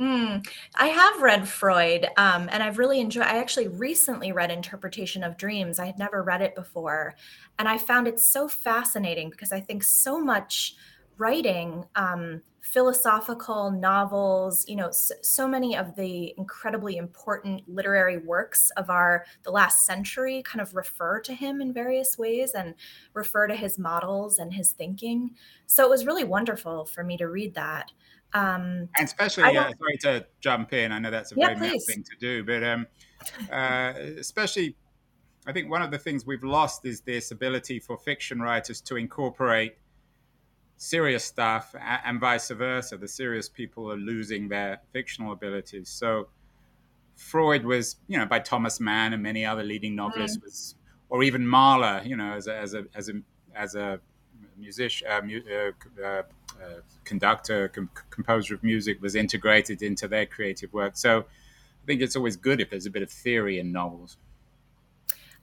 Mm, 0.00 0.46
I 0.76 0.86
have 0.86 1.20
read 1.20 1.46
Freud, 1.46 2.06
um, 2.16 2.48
and 2.50 2.62
I've 2.62 2.78
really 2.78 3.00
enjoyed. 3.00 3.24
I 3.26 3.36
actually 3.38 3.68
recently 3.68 4.32
read 4.32 4.50
Interpretation 4.50 5.22
of 5.22 5.36
Dreams. 5.36 5.78
I 5.78 5.84
had 5.86 5.98
never 5.98 6.22
read 6.22 6.40
it 6.40 6.54
before, 6.54 7.14
and 7.58 7.68
I 7.68 7.76
found 7.76 8.08
it 8.08 8.18
so 8.18 8.48
fascinating 8.48 9.28
because 9.28 9.52
I 9.52 9.60
think 9.60 9.84
so 9.84 10.18
much 10.18 10.74
writing, 11.18 11.84
um, 11.96 12.40
philosophical 12.62 13.70
novels, 13.70 14.66
you 14.68 14.76
know, 14.76 14.90
so, 14.90 15.14
so, 15.22 15.46
many 15.48 15.76
of 15.76 15.94
the 15.96 16.34
incredibly 16.38 16.96
important 16.96 17.62
literary 17.68 18.16
works 18.18 18.70
of 18.78 18.88
our 18.88 19.26
the 19.42 19.50
last 19.50 19.84
century 19.84 20.42
kind 20.44 20.60
of 20.62 20.74
refer 20.74 21.20
to 21.20 21.34
him 21.34 21.60
in 21.60 21.74
various 21.74 22.16
ways 22.16 22.52
and 22.52 22.74
refer 23.12 23.46
to 23.46 23.54
his 23.56 23.78
models 23.78 24.38
and 24.38 24.54
his 24.54 24.72
thinking. 24.72 25.30
So 25.66 25.84
it 25.84 25.90
was 25.90 26.06
really 26.06 26.24
wonderful 26.24 26.86
for 26.86 27.02
me 27.04 27.16
to 27.18 27.26
read 27.28 27.54
that. 27.54 27.90
Um, 28.32 28.88
and 28.96 29.04
especially, 29.04 29.56
uh, 29.56 29.72
sorry 29.78 29.96
to 30.02 30.26
jump 30.40 30.72
in. 30.72 30.92
I 30.92 30.98
know 30.98 31.10
that's 31.10 31.32
a 31.32 31.34
yeah, 31.36 31.48
very 31.48 31.60
male 31.60 31.78
thing 31.86 32.04
to 32.04 32.16
do, 32.20 32.44
but 32.44 32.62
um, 32.62 32.86
uh, 33.50 33.92
especially, 34.18 34.76
I 35.46 35.52
think 35.52 35.70
one 35.70 35.82
of 35.82 35.90
the 35.90 35.98
things 35.98 36.24
we've 36.24 36.44
lost 36.44 36.84
is 36.86 37.00
this 37.00 37.30
ability 37.30 37.80
for 37.80 37.96
fiction 37.98 38.40
writers 38.40 38.80
to 38.82 38.96
incorporate 38.96 39.76
serious 40.76 41.24
stuff 41.24 41.74
and 42.04 42.20
vice 42.20 42.50
versa. 42.50 42.96
The 42.96 43.08
serious 43.08 43.48
people 43.48 43.90
are 43.92 43.96
losing 43.96 44.48
their 44.48 44.80
fictional 44.92 45.32
abilities. 45.32 45.88
So 45.88 46.28
Freud 47.16 47.64
was, 47.64 47.96
you 48.08 48.16
know, 48.16 48.26
by 48.26 48.38
Thomas 48.38 48.80
Mann 48.80 49.12
and 49.12 49.22
many 49.22 49.44
other 49.44 49.62
leading 49.62 49.94
novelists 49.94 50.38
mm. 50.38 50.44
was, 50.44 50.74
or 51.10 51.22
even 51.22 51.46
Mahler, 51.46 52.02
you 52.04 52.16
know, 52.16 52.32
as 52.32 52.46
a 52.46 52.56
as 52.56 52.74
a 52.74 52.84
as 52.94 53.08
a 53.10 53.20
as 53.54 53.74
a 53.74 54.00
musician, 54.56 55.08
uh, 55.08 56.02
uh, 56.02 56.22
uh, 56.62 56.80
conductor, 57.04 57.68
com- 57.68 57.90
composer 58.10 58.54
of 58.54 58.62
music 58.62 59.00
was 59.00 59.14
integrated 59.14 59.82
into 59.82 60.08
their 60.08 60.26
creative 60.26 60.72
work. 60.72 60.96
So 60.96 61.20
I 61.20 61.86
think 61.86 62.02
it's 62.02 62.16
always 62.16 62.36
good 62.36 62.60
if 62.60 62.70
there's 62.70 62.86
a 62.86 62.90
bit 62.90 63.02
of 63.02 63.10
theory 63.10 63.58
in 63.58 63.72
novels. 63.72 64.16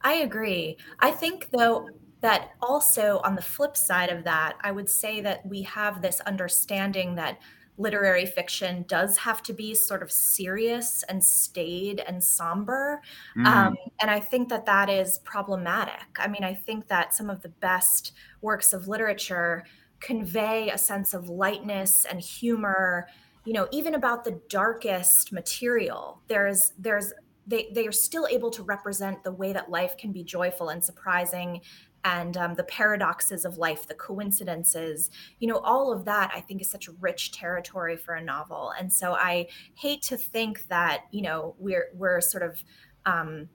I 0.01 0.15
agree. 0.15 0.77
I 0.99 1.12
think, 1.12 1.49
though, 1.51 1.89
that 2.21 2.51
also 2.62 3.19
on 3.23 3.36
the 3.36 3.41
flip 3.41 3.75
side 3.75 4.10
of 4.10 4.23
that, 4.23 4.58
I 4.62 4.71
would 4.71 4.89
say 4.89 5.21
that 5.21 5.45
we 5.45 5.63
have 5.63 6.01
this 6.01 6.19
understanding 6.21 7.15
that 7.15 7.39
literary 7.80 8.25
fiction 8.25 8.84
does 8.88 9.17
have 9.17 9.43
to 9.43 9.53
be 9.53 9.75
sort 9.75 10.01
of 10.01 10.12
serious 10.12 11.03
and 11.10 11.23
staid 11.23 12.03
and 12.08 12.23
somber. 12.23 13.01
Mm. 13.38 13.45
Um, 13.45 13.75
and 14.01 14.10
I 14.10 14.19
think 14.19 14.49
that 14.49 14.65
that 14.65 14.89
is 14.89 15.19
problematic. 15.19 16.17
I 16.17 16.27
mean, 16.27 16.43
I 16.43 16.56
think 16.56 16.88
that 16.88 17.13
some 17.13 17.30
of 17.30 17.43
the 17.43 17.49
best 17.49 18.13
works 18.41 18.73
of 18.73 18.88
literature 18.88 19.63
convey 19.99 20.69
a 20.69 20.77
sense 20.77 21.13
of 21.13 21.29
lightness 21.29 22.05
and 22.10 22.19
humor 22.19 23.07
you 23.47 23.53
know 23.53 23.65
even 23.71 23.95
about 23.95 24.25
the 24.25 24.41
darkest 24.49 25.31
material. 25.31 26.21
There's 26.27 26.73
there's 26.77 27.13
they 27.47 27.69
they 27.73 27.88
are 27.88 27.93
still 27.93 28.27
able 28.27 28.51
to 28.51 28.62
represent 28.62 29.23
the 29.23 29.31
way 29.31 29.53
that 29.53 29.71
life 29.71 29.95
can 29.97 30.12
be 30.12 30.21
joyful 30.21 30.67
and 30.67 30.83
surprising 30.83 31.62
and 32.03 32.36
um, 32.36 32.55
the 32.55 32.65
paradoxes 32.65 33.45
of 33.45 33.57
life 33.57 33.88
the 33.88 33.93
coincidences. 33.93 35.10
You 35.39 35.47
know 35.47 35.60
all 35.60 35.93
of 35.93 36.03
that 36.03 36.29
i 36.36 36.41
think 36.41 36.62
is 36.62 36.69
such 36.69 36.89
rich 36.99 37.31
territory 37.31 37.95
for 37.95 38.15
a 38.15 38.21
novel. 38.21 38.73
And 38.77 38.91
so 38.91 39.13
i 39.13 39.47
hate 39.75 40.01
to 40.03 40.17
think 40.17 40.67
that 40.67 41.05
you 41.12 41.21
know 41.21 41.55
we're 41.57 41.88
we're 41.95 42.19
sort 42.19 42.43
of 42.43 42.62
um, 43.05 43.47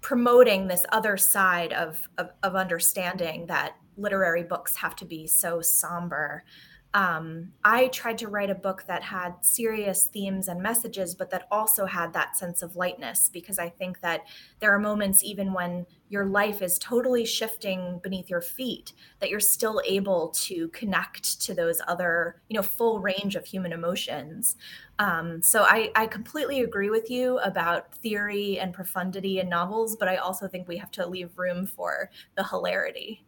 promoting 0.00 0.66
this 0.66 0.84
other 0.90 1.16
side 1.16 1.72
of, 1.72 2.08
of, 2.18 2.30
of 2.42 2.54
understanding 2.54 3.46
that 3.46 3.76
literary 3.98 4.42
books 4.42 4.76
have 4.76 4.96
to 4.96 5.04
be 5.04 5.26
so 5.26 5.60
somber. 5.60 6.44
Um, 6.94 7.52
I 7.64 7.88
tried 7.88 8.16
to 8.18 8.28
write 8.28 8.48
a 8.48 8.54
book 8.54 8.84
that 8.88 9.02
had 9.02 9.34
serious 9.42 10.06
themes 10.06 10.48
and 10.48 10.62
messages, 10.62 11.14
but 11.14 11.30
that 11.30 11.46
also 11.50 11.84
had 11.84 12.14
that 12.14 12.36
sense 12.36 12.62
of 12.62 12.76
lightness 12.76 13.28
because 13.30 13.58
I 13.58 13.68
think 13.68 14.00
that 14.00 14.22
there 14.60 14.74
are 14.74 14.78
moments, 14.78 15.22
even 15.22 15.52
when 15.52 15.84
your 16.08 16.24
life 16.24 16.62
is 16.62 16.78
totally 16.78 17.26
shifting 17.26 18.00
beneath 18.02 18.30
your 18.30 18.40
feet, 18.40 18.94
that 19.20 19.28
you're 19.28 19.38
still 19.38 19.82
able 19.84 20.28
to 20.28 20.68
connect 20.68 21.42
to 21.42 21.52
those 21.52 21.82
other, 21.86 22.40
you 22.48 22.56
know, 22.56 22.62
full 22.62 23.00
range 23.00 23.36
of 23.36 23.44
human 23.44 23.72
emotions. 23.72 24.56
Um, 24.98 25.42
so 25.42 25.64
I, 25.64 25.90
I 25.94 26.06
completely 26.06 26.62
agree 26.62 26.88
with 26.88 27.10
you 27.10 27.38
about 27.40 27.94
theory 27.94 28.58
and 28.58 28.72
profundity 28.72 29.40
in 29.40 29.50
novels, 29.50 29.94
but 29.94 30.08
I 30.08 30.16
also 30.16 30.48
think 30.48 30.66
we 30.66 30.78
have 30.78 30.90
to 30.92 31.06
leave 31.06 31.38
room 31.38 31.66
for 31.66 32.10
the 32.34 32.44
hilarity. 32.44 33.26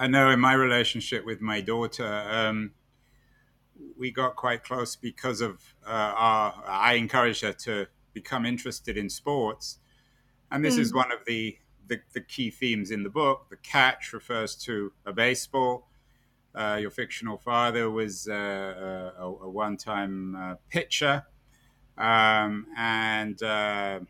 I 0.00 0.06
know 0.06 0.30
in 0.30 0.40
my 0.40 0.54
relationship 0.54 1.26
with 1.26 1.42
my 1.42 1.60
daughter, 1.60 2.06
um, 2.06 2.70
we 3.98 4.10
got 4.10 4.34
quite 4.34 4.64
close 4.64 4.96
because 4.96 5.42
of 5.42 5.74
uh, 5.86 6.14
our. 6.16 6.54
I 6.66 6.94
encouraged 6.94 7.42
her 7.42 7.52
to 7.52 7.86
become 8.14 8.46
interested 8.46 8.96
in 8.96 9.10
sports, 9.10 9.78
and 10.50 10.64
this 10.64 10.76
mm. 10.76 10.80
is 10.80 10.94
one 10.94 11.12
of 11.12 11.18
the, 11.26 11.58
the, 11.86 12.00
the 12.14 12.22
key 12.22 12.50
themes 12.50 12.90
in 12.90 13.02
the 13.02 13.10
book. 13.10 13.48
The 13.50 13.58
catch 13.58 14.14
refers 14.14 14.56
to 14.64 14.90
a 15.04 15.12
baseball. 15.12 15.86
Uh, 16.54 16.78
your 16.80 16.90
fictional 16.90 17.36
father 17.36 17.90
was 17.90 18.26
uh, 18.26 19.12
a, 19.18 19.26
a 19.26 19.50
one-time 19.50 20.34
uh, 20.34 20.54
pitcher, 20.70 21.26
um, 21.98 22.66
and 22.74 23.42
uh, 23.42 24.00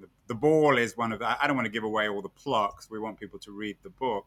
the, 0.00 0.08
the 0.28 0.34
ball 0.34 0.78
is 0.78 0.96
one 0.96 1.12
of. 1.12 1.18
The, 1.18 1.26
I 1.42 1.46
don't 1.46 1.56
want 1.56 1.66
to 1.66 1.72
give 1.72 1.84
away 1.84 2.08
all 2.08 2.22
the 2.22 2.30
plots. 2.30 2.88
we 2.90 2.98
want 2.98 3.20
people 3.20 3.38
to 3.40 3.52
read 3.52 3.76
the 3.82 3.90
book 3.90 4.24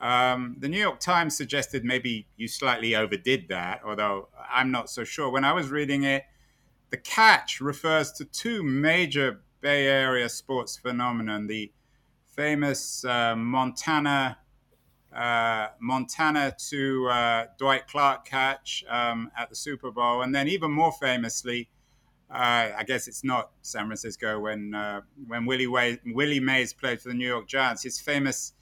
um, 0.00 0.56
the 0.58 0.68
New 0.68 0.80
York 0.80 1.00
Times 1.00 1.36
suggested 1.36 1.84
maybe 1.84 2.26
you 2.36 2.48
slightly 2.48 2.94
overdid 2.96 3.48
that, 3.48 3.82
although 3.84 4.28
I'm 4.50 4.70
not 4.70 4.88
so 4.88 5.04
sure. 5.04 5.30
When 5.30 5.44
I 5.44 5.52
was 5.52 5.70
reading 5.70 6.04
it, 6.04 6.24
the 6.90 6.96
catch 6.96 7.60
refers 7.60 8.10
to 8.12 8.24
two 8.24 8.62
major 8.62 9.42
Bay 9.60 9.86
Area 9.86 10.28
sports 10.28 10.76
phenomenon: 10.78 11.46
the 11.48 11.72
famous 12.34 13.04
uh, 13.04 13.36
Montana 13.36 14.38
uh, 15.14 15.68
Montana 15.80 16.54
to 16.70 17.08
uh, 17.08 17.46
Dwight 17.58 17.86
Clark 17.88 18.24
catch 18.24 18.84
um, 18.88 19.30
at 19.36 19.50
the 19.50 19.56
Super 19.56 19.90
Bowl, 19.90 20.22
and 20.22 20.34
then 20.34 20.48
even 20.48 20.70
more 20.70 20.92
famously, 20.92 21.68
uh, 22.30 22.70
I 22.78 22.84
guess 22.86 23.08
it's 23.08 23.24
not 23.24 23.50
San 23.62 23.86
Francisco 23.86 24.38
when 24.40 24.74
uh, 24.74 25.00
when 25.26 25.46
Willie, 25.46 25.66
Way- 25.66 26.00
Willie 26.06 26.40
Mays 26.40 26.72
played 26.72 27.00
for 27.00 27.08
the 27.08 27.14
New 27.14 27.26
York 27.26 27.48
Giants. 27.48 27.82
His 27.82 28.00
famous 28.00 28.54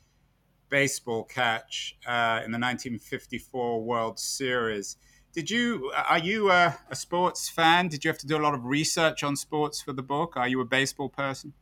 baseball 0.68 1.24
catch 1.24 1.96
uh, 2.06 2.42
in 2.44 2.52
the 2.52 2.58
1954 2.58 3.82
World 3.82 4.18
Series. 4.18 4.96
Did 5.32 5.50
you 5.50 5.92
are 6.08 6.18
you 6.18 6.50
a, 6.50 6.76
a, 6.90 6.96
sports 6.96 7.48
fan? 7.48 7.88
Did 7.88 8.04
you 8.04 8.08
have 8.08 8.18
to 8.18 8.26
do 8.26 8.36
a 8.36 8.42
lot 8.42 8.54
of 8.54 8.64
research 8.64 9.22
on 9.22 9.36
sports 9.36 9.80
for 9.80 9.92
the 9.92 10.02
book? 10.02 10.36
Are 10.36 10.48
you 10.48 10.60
a 10.60 10.64
baseball 10.64 11.08
person? 11.08 11.52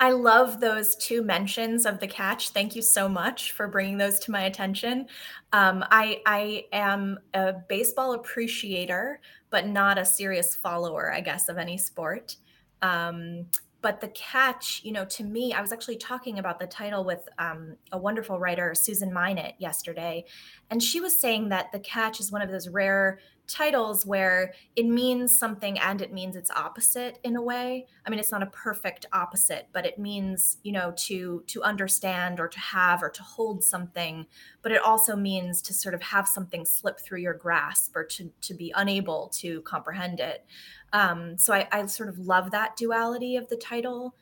I 0.00 0.12
love 0.12 0.60
those 0.60 0.96
two 0.96 1.22
mentions 1.22 1.84
of 1.84 2.00
the 2.00 2.06
catch. 2.06 2.50
Thank 2.50 2.74
you 2.74 2.80
so 2.80 3.06
much 3.06 3.52
for 3.52 3.68
bringing 3.68 3.98
those 3.98 4.18
to 4.20 4.30
my 4.30 4.44
attention. 4.44 5.06
Um, 5.52 5.84
I, 5.90 6.22
I 6.24 6.64
am 6.72 7.18
a 7.34 7.52
baseball 7.68 8.14
appreciator, 8.14 9.20
but 9.50 9.66
not 9.66 9.98
a 9.98 10.06
serious 10.06 10.56
follower, 10.56 11.12
I 11.12 11.20
guess, 11.20 11.50
of 11.50 11.58
any 11.58 11.76
sport. 11.76 12.36
Um, 12.80 13.46
but 13.82 14.00
the 14.00 14.08
catch, 14.08 14.82
you 14.84 14.92
know, 14.92 15.04
to 15.06 15.24
me, 15.24 15.52
I 15.52 15.60
was 15.60 15.72
actually 15.72 15.96
talking 15.96 16.38
about 16.38 16.58
the 16.58 16.66
title 16.66 17.04
with 17.04 17.28
um, 17.38 17.76
a 17.92 17.98
wonderful 17.98 18.38
writer, 18.38 18.74
Susan 18.74 19.12
Minot, 19.12 19.54
yesterday, 19.58 20.24
and 20.70 20.82
she 20.82 21.00
was 21.00 21.18
saying 21.18 21.48
that 21.48 21.72
the 21.72 21.80
catch 21.80 22.20
is 22.20 22.30
one 22.30 22.42
of 22.42 22.50
those 22.50 22.68
rare 22.68 23.18
titles 23.50 24.06
where 24.06 24.52
it 24.76 24.86
means 24.86 25.36
something 25.36 25.78
and 25.78 26.00
it 26.00 26.12
means 26.12 26.36
its 26.36 26.50
opposite 26.50 27.18
in 27.24 27.36
a 27.36 27.42
way. 27.42 27.86
I 28.06 28.10
mean 28.10 28.18
it's 28.18 28.32
not 28.32 28.42
a 28.42 28.46
perfect 28.46 29.06
opposite 29.12 29.68
but 29.72 29.84
it 29.84 29.98
means 29.98 30.58
you 30.62 30.72
know 30.72 30.92
to 31.06 31.42
to 31.46 31.62
understand 31.62 32.40
or 32.40 32.48
to 32.48 32.60
have 32.60 33.02
or 33.02 33.10
to 33.10 33.22
hold 33.22 33.64
something 33.64 34.26
but 34.62 34.72
it 34.72 34.82
also 34.82 35.16
means 35.16 35.60
to 35.62 35.74
sort 35.74 35.94
of 35.94 36.02
have 36.02 36.28
something 36.28 36.64
slip 36.64 37.00
through 37.00 37.20
your 37.20 37.34
grasp 37.34 37.96
or 37.96 38.04
to 38.04 38.30
to 38.42 38.54
be 38.54 38.72
unable 38.76 39.28
to 39.34 39.60
comprehend 39.62 40.20
it. 40.20 40.44
Um 40.92 41.36
so 41.38 41.52
i, 41.52 41.68
I 41.72 41.86
sort 41.86 42.08
of 42.08 42.18
love 42.18 42.52
that 42.52 42.76
duality 42.76 43.36
of 43.36 43.48
the 43.48 43.56
title. 43.56 44.14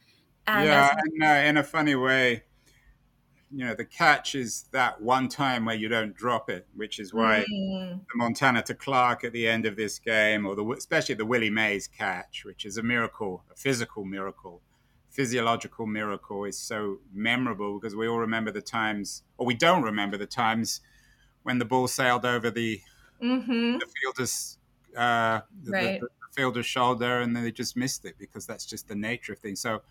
And 0.47 0.67
yeah 0.67 0.97
and, 0.97 1.23
uh, 1.23 1.49
in 1.49 1.57
a 1.57 1.63
funny 1.63 1.95
way 1.95 2.45
you 3.51 3.65
know 3.65 3.75
the 3.75 3.85
catch 3.85 4.35
is 4.35 4.67
that 4.73 5.01
one 5.01 5.29
time 5.29 5.65
where 5.65 5.75
you 5.75 5.89
don't 5.89 6.15
drop 6.15 6.51
it, 6.51 6.67
which 6.75 6.99
is 6.99 7.15
why 7.15 7.45
mm. 7.51 8.01
the 8.01 8.17
Montana 8.17 8.63
to 8.63 8.75
Clark 8.75 9.25
at 9.25 9.33
the 9.33 9.49
end 9.49 9.67
of 9.67 9.77
this 9.77 9.99
game, 9.99 10.47
or 10.47 10.55
the 10.55 10.65
especially 10.71 11.15
the 11.15 11.27
Willie 11.27 11.51
Mays 11.51 11.87
catch, 11.87 12.45
which 12.45 12.65
is 12.65 12.77
a 12.77 12.83
miracle, 12.83 13.45
a 13.51 13.57
physical 13.57 14.05
miracle, 14.05 14.61
physiological 15.11 15.87
miracle, 15.87 16.45
is 16.45 16.59
so 16.59 16.99
memorable 17.13 17.79
because 17.79 17.97
we 17.97 18.07
all 18.07 18.19
remember 18.19 18.51
the 18.51 18.63
times, 18.63 19.23
or 19.39 19.47
we 19.47 19.55
don't 19.55 19.83
remember 19.83 20.17
the 20.17 20.27
times 20.27 20.81
when 21.43 21.59
the 21.59 21.65
ball 21.65 21.89
sailed 21.89 22.27
over 22.27 22.51
the, 22.51 22.81
mm-hmm. 23.23 23.79
the 23.79 23.87
fielder's 24.01 24.59
uh, 24.97 25.41
right. 25.65 26.01
the, 26.01 26.07
the 26.07 26.09
fielder's 26.37 26.67
shoulder, 26.67 27.21
and 27.21 27.35
then 27.35 27.45
they 27.45 27.53
just 27.53 27.77
missed 27.77 28.05
it 28.05 28.17
because 28.19 28.47
that's 28.47 28.67
just 28.67 28.89
the 28.89 28.95
nature 28.95 29.33
of 29.33 29.39
things. 29.39 29.61
So 29.61 29.83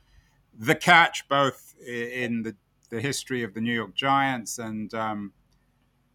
the 0.58 0.76
catch, 0.76 1.28
both 1.28 1.76
in 1.86 2.44
the 2.44 2.56
the 2.90 3.02
history 3.02 3.44
of 3.44 3.54
the 3.54 3.62
New 3.62 3.74
York 3.74 3.96
Giants 3.96 4.60
and 4.60 4.94
um, 4.94 5.34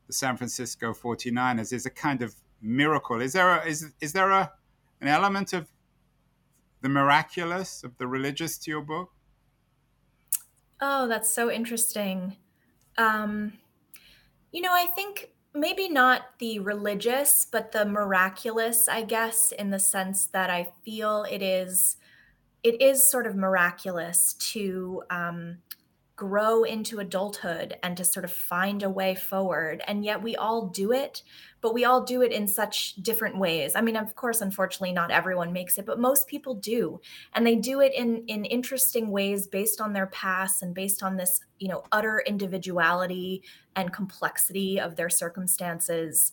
the 0.06 0.12
San 0.12 0.36
Francisco 0.36 0.92
49ers 0.92 1.72
is 1.72 1.86
a 1.86 1.90
kind 1.90 2.22
of 2.22 2.34
miracle. 2.60 3.20
Is 3.20 3.32
there 3.32 3.58
a, 3.58 3.66
is, 3.66 3.92
is 4.00 4.12
there 4.12 4.30
a, 4.30 4.50
an 5.00 5.08
element 5.08 5.52
of 5.52 5.68
the 6.80 6.88
miraculous, 6.88 7.84
of 7.84 7.96
the 7.98 8.06
religious 8.06 8.58
to 8.58 8.70
your 8.70 8.82
book? 8.82 9.10
Oh, 10.80 11.06
that's 11.06 11.32
so 11.32 11.50
interesting. 11.50 12.36
Um, 12.98 13.52
you 14.50 14.60
know, 14.60 14.72
I 14.72 14.86
think 14.86 15.30
maybe 15.54 15.88
not 15.88 16.38
the 16.38 16.58
religious, 16.58 17.46
but 17.50 17.72
the 17.72 17.84
miraculous, 17.84 18.88
I 18.88 19.02
guess, 19.02 19.52
in 19.52 19.70
the 19.70 19.78
sense 19.78 20.26
that 20.26 20.50
I 20.50 20.70
feel 20.84 21.24
it 21.30 21.42
is 21.42 21.96
it 22.62 22.80
is 22.80 23.06
sort 23.06 23.26
of 23.26 23.34
miraculous 23.34 24.34
to 24.34 25.02
um, 25.10 25.58
grow 26.14 26.62
into 26.64 27.00
adulthood 27.00 27.76
and 27.82 27.96
to 27.96 28.04
sort 28.04 28.24
of 28.24 28.32
find 28.32 28.82
a 28.82 28.90
way 28.90 29.14
forward. 29.14 29.82
And 29.86 30.04
yet 30.04 30.22
we 30.22 30.36
all 30.36 30.68
do 30.68 30.92
it, 30.92 31.22
but 31.60 31.74
we 31.74 31.84
all 31.84 32.04
do 32.04 32.22
it 32.22 32.32
in 32.32 32.46
such 32.46 32.96
different 32.96 33.38
ways. 33.38 33.74
I 33.74 33.80
mean, 33.80 33.96
of 33.96 34.14
course, 34.14 34.40
unfortunately, 34.40 34.92
not 34.92 35.10
everyone 35.10 35.52
makes 35.52 35.78
it, 35.78 35.86
but 35.86 35.98
most 35.98 36.26
people 36.26 36.54
do. 36.54 37.00
And 37.34 37.46
they 37.46 37.56
do 37.56 37.80
it 37.80 37.94
in, 37.94 38.24
in 38.26 38.44
interesting 38.44 39.10
ways 39.10 39.46
based 39.46 39.80
on 39.80 39.92
their 39.92 40.06
past 40.08 40.62
and 40.62 40.74
based 40.74 41.02
on 41.02 41.16
this, 41.16 41.40
you 41.58 41.68
know, 41.68 41.84
utter 41.92 42.22
individuality 42.26 43.42
and 43.74 43.92
complexity 43.92 44.78
of 44.78 44.96
their 44.96 45.10
circumstances. 45.10 46.32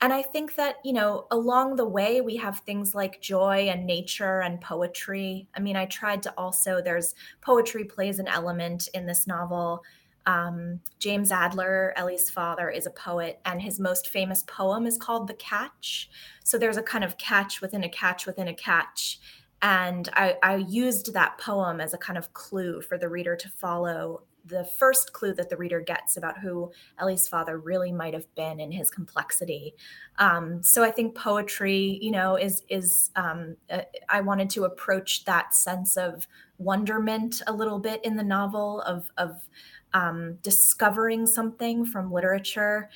And 0.00 0.12
I 0.12 0.22
think 0.22 0.56
that, 0.56 0.76
you 0.84 0.92
know, 0.92 1.26
along 1.30 1.76
the 1.76 1.86
way, 1.86 2.20
we 2.20 2.36
have 2.36 2.58
things 2.58 2.94
like 2.94 3.22
joy 3.22 3.68
and 3.70 3.86
nature 3.86 4.42
and 4.42 4.60
poetry. 4.60 5.48
I 5.56 5.60
mean, 5.60 5.76
I 5.76 5.86
tried 5.86 6.22
to 6.24 6.34
also, 6.36 6.82
there's 6.82 7.14
poetry 7.40 7.84
plays 7.84 8.18
an 8.18 8.28
element 8.28 8.88
in 8.92 9.06
this 9.06 9.26
novel. 9.26 9.82
Um, 10.26 10.80
James 10.98 11.32
Adler, 11.32 11.94
Ellie's 11.96 12.30
father, 12.30 12.68
is 12.70 12.86
a 12.86 12.90
poet, 12.90 13.40
and 13.44 13.60
his 13.62 13.78
most 13.78 14.08
famous 14.08 14.42
poem 14.46 14.86
is 14.86 14.98
called 14.98 15.26
The 15.26 15.34
Catch. 15.34 16.10
So 16.42 16.58
there's 16.58 16.76
a 16.76 16.82
kind 16.82 17.04
of 17.04 17.16
catch 17.16 17.60
within 17.60 17.84
a 17.84 17.88
catch 17.88 18.26
within 18.26 18.48
a 18.48 18.54
catch. 18.54 19.20
And 19.62 20.08
I, 20.12 20.36
I 20.42 20.56
used 20.56 21.14
that 21.14 21.38
poem 21.38 21.80
as 21.80 21.94
a 21.94 21.98
kind 21.98 22.18
of 22.18 22.34
clue 22.34 22.82
for 22.82 22.98
the 22.98 23.08
reader 23.08 23.36
to 23.36 23.48
follow 23.48 24.22
the 24.44 24.64
first 24.64 25.12
clue 25.12 25.32
that 25.34 25.48
the 25.48 25.56
reader 25.56 25.80
gets 25.80 26.16
about 26.16 26.38
who 26.38 26.70
Ellie's 26.98 27.26
father 27.26 27.58
really 27.58 27.92
might 27.92 28.14
have 28.14 28.32
been 28.34 28.60
in 28.60 28.70
his 28.72 28.90
complexity. 28.90 29.74
Um, 30.18 30.62
so 30.62 30.84
I 30.84 30.90
think 30.90 31.14
poetry, 31.14 31.98
you 32.02 32.10
know, 32.10 32.36
is 32.36 32.62
is 32.68 33.10
um, 33.16 33.56
uh, 33.70 33.82
I 34.08 34.20
wanted 34.20 34.50
to 34.50 34.64
approach 34.64 35.24
that 35.24 35.54
sense 35.54 35.96
of 35.96 36.26
wonderment 36.58 37.42
a 37.46 37.52
little 37.52 37.78
bit 37.78 38.04
in 38.04 38.16
the 38.16 38.22
novel 38.22 38.82
of 38.82 39.10
of 39.16 39.48
um, 39.94 40.38
discovering 40.42 41.26
something 41.26 41.86
from 41.86 42.12
literature, 42.12 42.90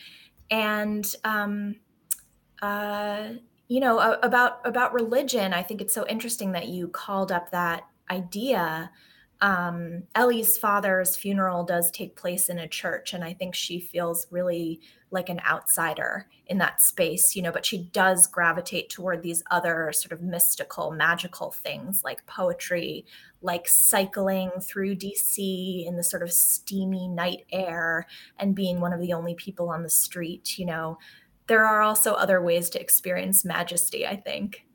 and 0.51 1.15
um, 1.25 1.77
uh, 2.61 3.31
you 3.69 3.81
know 3.81 3.99
about 4.23 4.61
about 4.67 4.93
religion. 4.93 5.55
I 5.55 5.63
think 5.63 5.81
it's 5.81 5.95
so 5.95 6.07
interesting 6.07 6.53
that 6.53 6.69
you 6.69 6.89
called 6.89 7.33
up 7.33 7.51
that 7.53 7.85
idea 8.11 8.91
um, 9.41 10.03
Ellie's 10.15 10.59
father's 10.59 11.17
funeral 11.17 11.65
does 11.65 11.91
take 11.91 12.17
place 12.17 12.49
in 12.49 12.59
a 12.59 12.67
church, 12.67 13.13
and 13.13 13.23
I 13.23 13.35
think 13.35 13.55
she 13.55 13.79
feels 13.79 14.27
really 14.31 14.81
like 15.11 15.29
an 15.29 15.41
outsider 15.49 16.27
in 16.47 16.59
that 16.59 16.83
space, 16.83 17.35
you 17.35 17.43
know, 17.43 17.53
but 17.53 17.65
she 17.65 17.79
does 17.79 18.27
gravitate 18.27 18.91
toward 18.91 19.23
these 19.23 19.43
other 19.51 19.93
sort 19.93 20.13
of 20.13 20.23
mystical, 20.23 20.91
magical 20.91 21.51
things 21.51 22.03
like 22.05 22.27
poetry, 22.27 23.07
like 23.41 23.69
cycling 23.69 24.51
through 24.61 24.97
DC 24.97 25.87
in 25.87 25.97
the 25.97 26.05
sort 26.05 26.23
of 26.23 26.33
steamy 26.33 27.09
night 27.09 27.47
air 27.53 28.07
and 28.39 28.57
being 28.57 28.81
one 28.81 28.93
of 28.93 29.01
the 29.01 29.13
only 29.13 29.35
people 29.35 29.71
on 29.71 29.83
the 29.83 29.91
street, 29.91 30.59
you 30.59 30.67
know. 30.67 30.99
There 31.47 31.65
are 31.65 31.81
also 31.81 32.13
other 32.13 32.43
ways 32.43 32.69
to 32.71 32.81
experience 32.81 33.45
majesty, 33.45 34.07
I 34.07 34.17
think. 34.17 34.67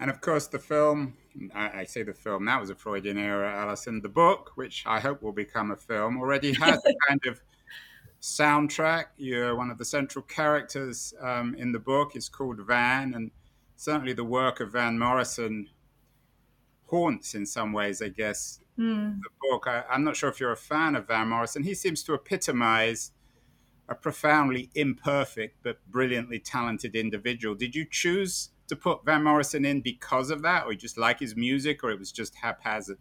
And 0.00 0.10
of 0.10 0.20
course, 0.20 0.46
the 0.46 0.58
film 0.58 1.14
I, 1.54 1.80
I, 1.80 1.84
say 1.84 2.02
the 2.02 2.14
film, 2.14 2.44
that 2.46 2.60
was 2.60 2.70
a 2.70 2.74
Freudian 2.74 3.18
era, 3.18 3.52
Alison. 3.52 4.00
The 4.00 4.08
book, 4.08 4.52
which 4.54 4.84
I 4.86 5.00
hope 5.00 5.22
will 5.22 5.32
become 5.32 5.70
a 5.70 5.76
film, 5.76 6.18
already 6.18 6.52
has 6.60 6.80
a 6.84 6.94
kind 7.06 7.20
of 7.26 7.40
soundtrack. 8.20 9.06
You're 9.16 9.56
one 9.56 9.70
of 9.70 9.78
the 9.78 9.84
central 9.84 10.22
characters 10.22 11.14
um, 11.20 11.54
in 11.54 11.72
the 11.72 11.78
book. 11.78 12.16
is 12.16 12.28
called 12.28 12.60
Van, 12.66 13.14
and 13.14 13.30
certainly 13.76 14.12
the 14.12 14.24
work 14.24 14.60
of 14.60 14.72
Van 14.72 14.98
Morrison 14.98 15.68
haunts 16.86 17.34
in 17.34 17.46
some 17.46 17.72
ways, 17.72 18.00
I 18.02 18.08
guess, 18.08 18.60
mm. 18.78 19.18
the 19.20 19.30
book. 19.40 19.66
I, 19.66 19.84
I'm 19.90 20.04
not 20.04 20.16
sure 20.16 20.28
if 20.28 20.40
you're 20.40 20.52
a 20.52 20.56
fan 20.56 20.94
of 20.94 21.06
Van 21.06 21.28
Morrison. 21.28 21.62
He 21.62 21.74
seems 21.74 22.02
to 22.04 22.14
epitomize 22.14 23.12
a 23.88 23.94
profoundly 23.94 24.70
imperfect 24.74 25.56
but 25.62 25.78
brilliantly 25.90 26.38
talented 26.38 26.94
individual. 26.94 27.54
Did 27.54 27.74
you 27.74 27.86
choose 27.90 28.50
to 28.68 28.76
put 28.76 29.04
Van 29.04 29.24
Morrison 29.24 29.64
in 29.64 29.80
because 29.80 30.30
of 30.30 30.42
that, 30.42 30.64
or 30.64 30.72
you 30.72 30.78
just 30.78 30.98
like 30.98 31.18
his 31.20 31.36
music, 31.36 31.82
or 31.82 31.90
it 31.90 31.98
was 31.98 32.12
just 32.12 32.34
haphazard? 32.36 32.98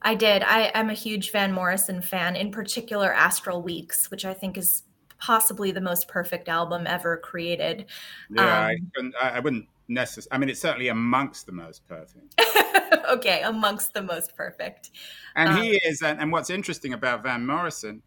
I 0.00 0.14
did. 0.14 0.42
I, 0.42 0.70
am 0.74 0.90
a 0.90 0.94
huge 0.94 1.30
Van 1.30 1.52
Morrison 1.52 2.02
fan, 2.02 2.34
in 2.34 2.50
particular 2.50 3.12
Astral 3.12 3.62
Weeks, 3.62 4.10
which 4.10 4.24
I 4.24 4.34
think 4.34 4.58
is 4.58 4.82
possibly 5.18 5.70
the 5.70 5.80
most 5.80 6.08
perfect 6.08 6.48
album 6.48 6.86
ever 6.86 7.16
created. 7.16 7.86
Yeah, 8.28 8.70
um, 8.98 9.12
I, 9.20 9.30
I, 9.30 9.40
wouldn't 9.40 9.68
necessarily. 9.86 10.28
I 10.32 10.38
mean, 10.38 10.48
it's 10.48 10.60
certainly 10.60 10.88
amongst 10.88 11.46
the 11.46 11.52
most 11.52 11.86
perfect. 11.86 12.34
okay, 13.10 13.42
amongst 13.42 13.94
the 13.94 14.02
most 14.02 14.36
perfect. 14.36 14.90
And 15.36 15.50
um, 15.50 15.62
he 15.62 15.76
is, 15.84 16.02
and, 16.02 16.20
and 16.20 16.32
what's 16.32 16.50
interesting 16.50 16.92
about 16.92 17.22
Van 17.22 17.46
Morrison, 17.46 18.02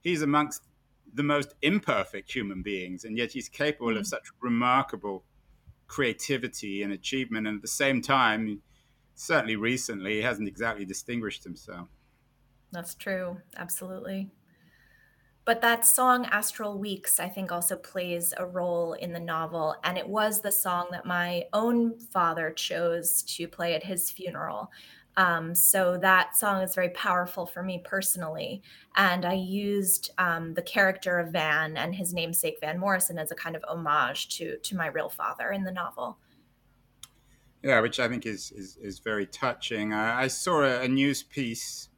he's 0.00 0.22
amongst 0.22 0.62
the 1.12 1.22
most 1.22 1.54
imperfect 1.60 2.32
human 2.32 2.62
beings, 2.62 3.04
and 3.04 3.18
yet 3.18 3.32
he's 3.32 3.48
capable 3.48 3.88
mm-hmm. 3.88 3.98
of 3.98 4.06
such 4.06 4.28
remarkable 4.40 5.24
creativity 5.86 6.82
and 6.82 6.92
achievement. 6.92 7.46
And 7.46 7.56
at 7.56 7.62
the 7.62 7.68
same 7.68 8.02
time, 8.02 8.62
certainly 9.14 9.56
recently, 9.56 10.16
he 10.16 10.22
hasn't 10.22 10.48
exactly 10.48 10.84
distinguished 10.84 11.44
himself. 11.44 11.88
That's 12.72 12.94
true. 12.94 13.38
Absolutely. 13.56 14.30
But 15.44 15.62
that 15.62 15.86
song, 15.86 16.26
Astral 16.26 16.76
Weeks, 16.76 17.20
I 17.20 17.28
think 17.28 17.52
also 17.52 17.76
plays 17.76 18.34
a 18.36 18.44
role 18.44 18.94
in 18.94 19.12
the 19.12 19.20
novel. 19.20 19.76
And 19.84 19.96
it 19.96 20.08
was 20.08 20.40
the 20.40 20.50
song 20.50 20.88
that 20.90 21.06
my 21.06 21.44
own 21.52 22.00
father 22.00 22.50
chose 22.50 23.22
to 23.22 23.46
play 23.46 23.76
at 23.76 23.84
his 23.84 24.10
funeral. 24.10 24.72
Um, 25.16 25.54
so 25.54 25.96
that 25.98 26.36
song 26.36 26.62
is 26.62 26.74
very 26.74 26.90
powerful 26.90 27.46
for 27.46 27.62
me 27.62 27.80
personally. 27.84 28.62
And 28.96 29.24
I 29.24 29.32
used 29.34 30.10
um, 30.18 30.54
the 30.54 30.62
character 30.62 31.18
of 31.18 31.32
Van 31.32 31.76
and 31.76 31.94
his 31.94 32.12
namesake 32.12 32.58
Van 32.60 32.78
Morrison 32.78 33.18
as 33.18 33.30
a 33.30 33.34
kind 33.34 33.56
of 33.56 33.64
homage 33.66 34.28
to 34.36 34.58
to 34.58 34.76
my 34.76 34.86
real 34.86 35.08
father 35.08 35.50
in 35.50 35.64
the 35.64 35.72
novel. 35.72 36.18
Yeah, 37.62 37.80
which 37.80 37.98
I 37.98 38.08
think 38.08 38.26
is 38.26 38.52
is, 38.52 38.76
is 38.76 38.98
very 38.98 39.26
touching. 39.26 39.92
I, 39.92 40.24
I 40.24 40.26
saw 40.28 40.62
a, 40.62 40.82
a 40.82 40.88
news 40.88 41.22
piece 41.22 41.88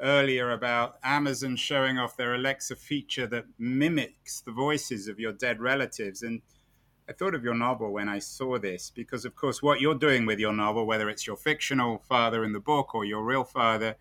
earlier 0.00 0.50
about 0.50 0.98
Amazon 1.02 1.56
showing 1.56 1.98
off 1.98 2.16
their 2.16 2.34
Alexa 2.34 2.76
feature 2.76 3.26
that 3.26 3.44
mimics 3.58 4.40
the 4.40 4.52
voices 4.52 5.08
of 5.08 5.18
your 5.18 5.32
dead 5.32 5.60
relatives. 5.60 6.22
And 6.22 6.42
I 7.08 7.12
thought 7.12 7.36
of 7.36 7.44
your 7.44 7.54
novel 7.54 7.92
when 7.92 8.08
I 8.08 8.18
saw 8.18 8.58
this, 8.58 8.90
because 8.90 9.24
of 9.24 9.36
course, 9.36 9.62
what 9.62 9.80
you're 9.80 9.94
doing 9.94 10.26
with 10.26 10.40
your 10.40 10.52
novel, 10.52 10.86
whether 10.86 11.08
it's 11.08 11.24
your 11.26 11.36
fictional 11.36 11.98
father 11.98 12.42
in 12.42 12.52
the 12.52 12.58
book 12.60 12.96
or 12.96 13.04
your 13.04 13.22
real 13.22 13.44
father, 13.44 13.94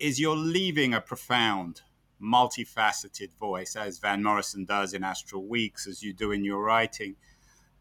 is 0.00 0.18
you're 0.18 0.36
leaving 0.36 0.92
a 0.92 1.00
profound, 1.00 1.82
multifaceted 2.20 3.32
voice, 3.38 3.76
as 3.76 3.98
Van 3.98 4.24
Morrison 4.24 4.64
does 4.64 4.92
in 4.92 5.04
Astral 5.04 5.46
Weeks, 5.46 5.86
as 5.86 6.02
you 6.02 6.12
do 6.12 6.32
in 6.32 6.42
your 6.42 6.64
writing. 6.64 7.14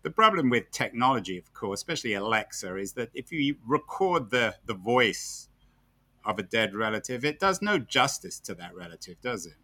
The 0.03 0.11
problem 0.11 0.51
with 0.51 0.69
technology, 0.69 1.39
of 1.39 1.51
course, 1.53 1.79
especially 1.79 2.13
Alexa, 2.13 2.75
is 2.75 2.93
that 2.93 3.09
if 3.15 3.31
you 3.31 3.55
record 3.65 4.29
the, 4.29 4.55
the 4.65 4.75
voice 4.75 5.49
of 6.23 6.37
a 6.37 6.43
dead 6.43 6.75
relative, 6.75 7.25
it 7.25 7.39
does 7.39 7.63
no 7.63 7.79
justice 7.79 8.39
to 8.41 8.53
that 8.55 8.75
relative, 8.75 9.19
does 9.21 9.47
it? 9.47 9.55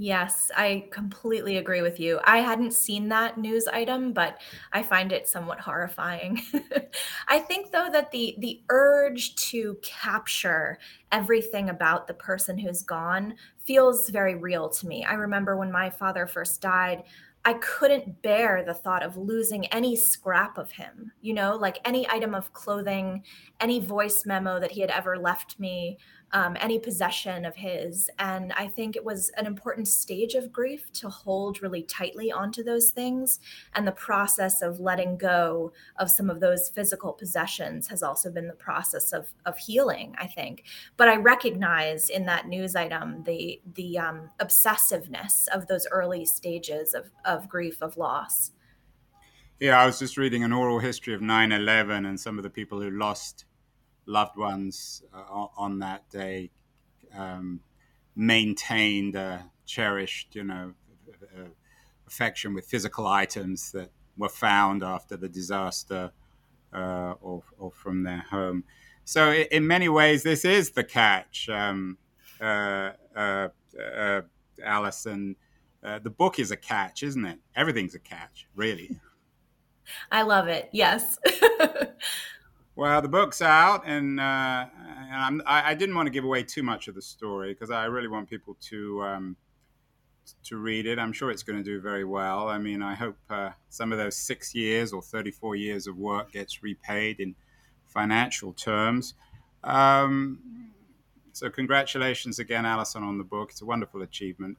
Yes, 0.00 0.52
I 0.56 0.88
completely 0.92 1.56
agree 1.56 1.82
with 1.82 1.98
you. 1.98 2.20
I 2.22 2.38
hadn't 2.38 2.70
seen 2.72 3.08
that 3.08 3.36
news 3.36 3.66
item, 3.66 4.12
but 4.12 4.40
I 4.72 4.84
find 4.84 5.10
it 5.10 5.26
somewhat 5.26 5.58
horrifying. 5.58 6.40
I 7.28 7.40
think 7.40 7.72
though 7.72 7.88
that 7.90 8.12
the 8.12 8.36
the 8.38 8.62
urge 8.70 9.34
to 9.50 9.76
capture 9.82 10.78
everything 11.10 11.68
about 11.68 12.06
the 12.06 12.14
person 12.14 12.58
who's 12.58 12.82
gone 12.82 13.34
feels 13.58 14.08
very 14.10 14.36
real 14.36 14.68
to 14.68 14.86
me. 14.86 15.04
I 15.04 15.14
remember 15.14 15.56
when 15.56 15.72
my 15.72 15.90
father 15.90 16.28
first 16.28 16.62
died, 16.62 17.02
I 17.44 17.54
couldn't 17.54 18.22
bear 18.22 18.62
the 18.64 18.74
thought 18.74 19.02
of 19.02 19.16
losing 19.16 19.66
any 19.66 19.96
scrap 19.96 20.58
of 20.58 20.70
him, 20.72 21.12
you 21.22 21.32
know, 21.32 21.56
like 21.56 21.78
any 21.84 22.08
item 22.08 22.34
of 22.34 22.52
clothing, 22.52 23.24
any 23.58 23.80
voice 23.80 24.24
memo 24.26 24.60
that 24.60 24.72
he 24.72 24.80
had 24.80 24.90
ever 24.90 25.18
left 25.18 25.58
me 25.58 25.98
um, 26.32 26.56
any 26.60 26.78
possession 26.78 27.44
of 27.44 27.56
his. 27.56 28.10
And 28.18 28.52
I 28.52 28.66
think 28.66 28.96
it 28.96 29.04
was 29.04 29.30
an 29.36 29.46
important 29.46 29.88
stage 29.88 30.34
of 30.34 30.52
grief 30.52 30.92
to 30.94 31.08
hold 31.08 31.62
really 31.62 31.82
tightly 31.82 32.30
onto 32.30 32.62
those 32.62 32.90
things. 32.90 33.40
And 33.74 33.86
the 33.86 33.92
process 33.92 34.62
of 34.62 34.80
letting 34.80 35.16
go 35.16 35.72
of 35.98 36.10
some 36.10 36.30
of 36.30 36.40
those 36.40 36.68
physical 36.68 37.12
possessions 37.12 37.88
has 37.88 38.02
also 38.02 38.30
been 38.30 38.48
the 38.48 38.54
process 38.54 39.12
of, 39.12 39.28
of 39.46 39.56
healing, 39.58 40.14
I 40.18 40.26
think. 40.26 40.64
But 40.96 41.08
I 41.08 41.16
recognize 41.16 42.10
in 42.10 42.26
that 42.26 42.48
news 42.48 42.76
item 42.76 43.22
the, 43.24 43.60
the 43.74 43.98
um, 43.98 44.30
obsessiveness 44.40 45.48
of 45.48 45.66
those 45.66 45.86
early 45.90 46.24
stages 46.24 46.94
of, 46.94 47.10
of 47.24 47.48
grief, 47.48 47.82
of 47.82 47.96
loss. 47.96 48.52
Yeah, 49.60 49.80
I 49.80 49.86
was 49.86 49.98
just 49.98 50.16
reading 50.16 50.44
an 50.44 50.52
oral 50.52 50.78
history 50.78 51.14
of 51.14 51.20
9 51.20 51.50
11 51.50 52.06
and 52.06 52.20
some 52.20 52.38
of 52.38 52.44
the 52.44 52.50
people 52.50 52.80
who 52.80 52.90
lost 52.90 53.44
loved 54.08 54.36
ones 54.36 55.02
uh, 55.14 55.46
on 55.56 55.78
that 55.80 56.08
day 56.10 56.50
um, 57.16 57.60
maintained 58.16 59.14
a 59.14 59.44
cherished, 59.66 60.34
you 60.34 60.44
know, 60.44 60.72
affection 62.06 62.54
with 62.54 62.64
physical 62.64 63.06
items 63.06 63.70
that 63.72 63.90
were 64.16 64.28
found 64.28 64.82
after 64.82 65.16
the 65.16 65.28
disaster 65.28 66.10
uh, 66.72 67.14
or, 67.20 67.42
or, 67.58 67.70
from 67.70 68.02
their 68.02 68.24
home. 68.30 68.64
So, 69.04 69.32
in 69.32 69.66
many 69.66 69.88
ways, 69.88 70.22
this 70.22 70.44
is 70.44 70.70
the 70.70 70.84
catch, 70.84 71.48
um, 71.48 71.96
uh, 72.40 72.90
uh, 73.16 73.48
uh 73.80 74.20
Alison. 74.62 75.36
Uh, 75.82 75.98
the 76.00 76.10
book 76.10 76.38
is 76.38 76.50
a 76.50 76.56
catch, 76.56 77.02
isn't 77.02 77.24
it? 77.24 77.38
Everything's 77.54 77.94
a 77.94 78.00
catch, 78.00 78.46
really. 78.54 78.98
I 80.10 80.22
love 80.22 80.48
it. 80.48 80.68
Yes. 80.72 81.18
Well, 82.78 83.02
the 83.02 83.08
book's 83.08 83.42
out, 83.42 83.82
and, 83.86 84.20
uh, 84.20 84.66
and 85.10 85.42
I, 85.44 85.70
I 85.70 85.74
didn't 85.74 85.96
want 85.96 86.06
to 86.06 86.12
give 86.12 86.22
away 86.22 86.44
too 86.44 86.62
much 86.62 86.86
of 86.86 86.94
the 86.94 87.02
story 87.02 87.52
because 87.52 87.72
I 87.72 87.86
really 87.86 88.06
want 88.06 88.30
people 88.30 88.56
to 88.68 89.02
um, 89.02 89.36
to 90.44 90.58
read 90.58 90.86
it. 90.86 90.96
I'm 90.96 91.12
sure 91.12 91.32
it's 91.32 91.42
going 91.42 91.58
to 91.58 91.64
do 91.64 91.80
very 91.80 92.04
well. 92.04 92.48
I 92.48 92.58
mean, 92.58 92.80
I 92.80 92.94
hope 92.94 93.16
uh, 93.30 93.50
some 93.68 93.90
of 93.90 93.98
those 93.98 94.16
six 94.16 94.54
years 94.54 94.92
or 94.92 95.02
34 95.02 95.56
years 95.56 95.88
of 95.88 95.96
work 95.96 96.30
gets 96.30 96.62
repaid 96.62 97.18
in 97.18 97.34
financial 97.84 98.52
terms. 98.52 99.14
Um, 99.64 100.70
so, 101.32 101.50
congratulations 101.50 102.38
again, 102.38 102.64
Alison, 102.64 103.02
on 103.02 103.18
the 103.18 103.24
book. 103.24 103.50
It's 103.50 103.60
a 103.60 103.66
wonderful 103.66 104.02
achievement. 104.02 104.56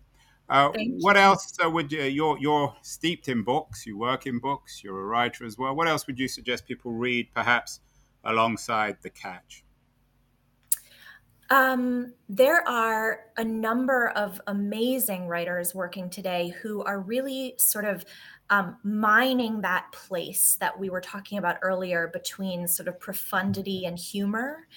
Uh, 0.49 0.73
what 0.99 1.15
else 1.15 1.53
uh, 1.63 1.69
would 1.69 1.89
you, 1.93 2.01
you're, 2.01 2.38
you're 2.38 2.75
steeped 2.82 3.29
in 3.29 3.43
books, 3.43 3.86
you 3.86 3.97
work 3.97 4.27
in 4.27 4.39
books, 4.39 4.84
you're 4.84 4.99
a 4.99 5.05
writer 5.05 5.45
as 5.45 5.58
well. 5.58 5.73
What 5.73 5.88
else 5.88 6.05
would 6.05 6.19
you 6.19 6.27
suggest 6.27 6.65
people 6.65 6.91
read, 6.91 7.29
perhaps 7.34 7.79
alongside 8.23 8.97
the 9.01 9.10
catch? 9.10 9.63
Um, 11.51 12.13
there 12.27 12.67
are 12.67 13.21
a 13.38 13.43
number 13.43 14.10
of 14.10 14.39
amazing 14.45 15.25
writers 15.27 15.73
working 15.73 16.10
today 16.10 16.53
who 16.62 16.84
are 16.84 16.99
really 16.99 17.55
sort 17.58 17.86
of 17.86 18.05
um, 18.51 18.77
mining 18.84 19.62
that 19.62 19.91
place 19.91 20.58
that 20.60 20.79
we 20.79 20.91
were 20.91 21.01
talking 21.01 21.39
about 21.39 21.58
earlier 21.63 22.08
between 22.13 22.67
sort 22.67 22.88
of 22.88 22.99
profundity 22.99 23.86
and 23.86 23.97
humor. 23.97 24.67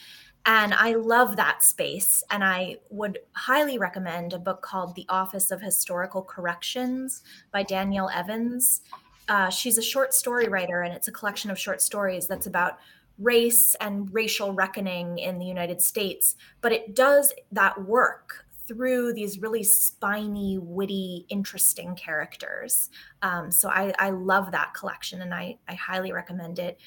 And 0.46 0.72
I 0.74 0.94
love 0.94 1.36
that 1.36 1.62
space. 1.62 2.24
And 2.30 2.42
I 2.42 2.76
would 2.90 3.18
highly 3.32 3.78
recommend 3.78 4.32
a 4.32 4.38
book 4.38 4.62
called 4.62 4.94
The 4.94 5.06
Office 5.08 5.50
of 5.50 5.60
Historical 5.60 6.22
Corrections 6.22 7.22
by 7.52 7.62
Danielle 7.62 8.10
Evans. 8.10 8.80
Uh, 9.28 9.50
she's 9.50 9.78
a 9.78 9.82
short 9.82 10.12
story 10.12 10.48
writer, 10.48 10.82
and 10.82 10.92
it's 10.92 11.06
a 11.06 11.12
collection 11.12 11.50
of 11.50 11.58
short 11.58 11.80
stories 11.80 12.26
that's 12.26 12.46
about 12.46 12.78
race 13.18 13.74
and 13.80 14.12
racial 14.12 14.52
reckoning 14.52 15.18
in 15.18 15.38
the 15.38 15.46
United 15.46 15.80
States, 15.80 16.36
but 16.60 16.72
it 16.72 16.94
does 16.94 17.32
that 17.50 17.84
work 17.84 18.46
through 18.66 19.12
these 19.12 19.40
really 19.40 19.62
spiny, 19.62 20.58
witty, 20.58 21.26
interesting 21.28 21.94
characters. 21.94 22.90
Um, 23.20 23.50
so 23.50 23.68
I, 23.68 23.92
I, 23.98 24.10
love 24.10 24.52
that 24.52 24.72
collection 24.72 25.20
and 25.20 25.34
I, 25.34 25.58
I 25.68 25.74
highly 25.74 26.12
recommend 26.12 26.58
it. 26.58 26.78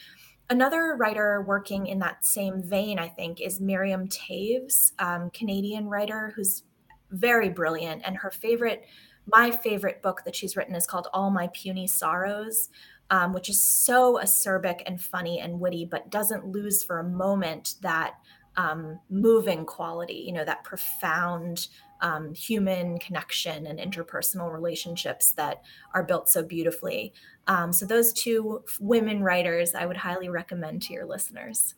Another 0.50 0.96
writer 0.98 1.42
working 1.42 1.88
in 1.88 2.00
that 2.00 2.24
same 2.24 2.62
vein, 2.62 2.98
I 2.98 3.08
think, 3.08 3.42
is 3.42 3.60
Miriam 3.60 4.08
Toews, 4.08 4.94
um, 5.00 5.30
Canadian 5.32 5.88
writer 5.88 6.34
who's 6.36 6.64
very 7.12 7.50
brilliant. 7.50 8.04
And 8.06 8.18
her 8.18 8.32
favorite, 8.32 8.86
my 9.26 9.52
favorite 9.52 10.02
book 10.02 10.22
that 10.26 10.36
she's 10.36 10.56
written 10.56 10.76
is 10.76 10.88
called 10.88 11.08
All 11.14 11.30
My 11.30 11.50
Puny 11.54 11.88
Sorrows, 11.88 12.70
um, 13.10 13.34
which 13.34 13.50
is 13.50 13.62
so 13.62 14.20
acerbic 14.22 14.82
and 14.86 15.02
funny 15.02 15.40
and 15.40 15.60
witty, 15.60 15.86
but 15.86 16.10
doesn't 16.10 16.48
lose 16.48 16.84
for 16.84 17.00
a 17.00 17.04
moment 17.04 17.76
that 17.82 18.16
um, 18.58 19.00
moving 19.10 19.66
quality, 19.66 20.24
you 20.26 20.34
know, 20.34 20.46
that 20.46 20.64
profound 20.64 21.68
um, 22.02 22.34
human 22.34 22.98
connection 23.00 23.68
and 23.68 23.80
interpersonal 23.80 24.52
relationships 24.52 25.32
that 25.34 25.64
are 25.94 26.04
built 26.04 26.30
so 26.30 26.44
beautifully. 26.44 27.14
Um, 27.48 27.72
so, 27.74 27.86
those 27.86 28.12
two 28.14 28.64
women 28.80 29.24
writers 29.24 29.76
I 29.76 29.86
would 29.86 29.98
highly 29.98 30.30
recommend 30.30 30.82
to 30.84 30.94
your 30.94 31.06
listeners. 31.06 31.76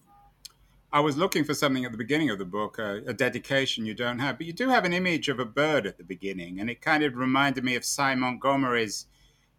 I 0.91 1.01
was 1.01 1.17
looking 1.17 1.43
for 1.43 1.53
something 1.53 1.83
at 1.83 1.91
the 1.91 1.97
beginning 1.97 2.29
of 2.29 2.39
the 2.39 2.45
book, 2.45 2.79
uh, 2.79 3.01
a 3.05 3.13
dedication 3.13 3.85
you 3.85 3.93
don't 3.93 4.19
have, 4.19 4.37
but 4.37 4.47
you 4.47 4.53
do 4.53 4.69
have 4.69 4.85
an 4.85 4.93
image 4.93 5.27
of 5.27 5.39
a 5.39 5.45
bird 5.45 5.85
at 5.85 5.97
the 5.97 6.03
beginning, 6.03 6.59
and 6.59 6.69
it 6.69 6.81
kind 6.81 7.03
of 7.03 7.15
reminded 7.15 7.63
me 7.63 7.75
of 7.75 7.83
Sy 7.83 8.15
Montgomery's 8.15 9.05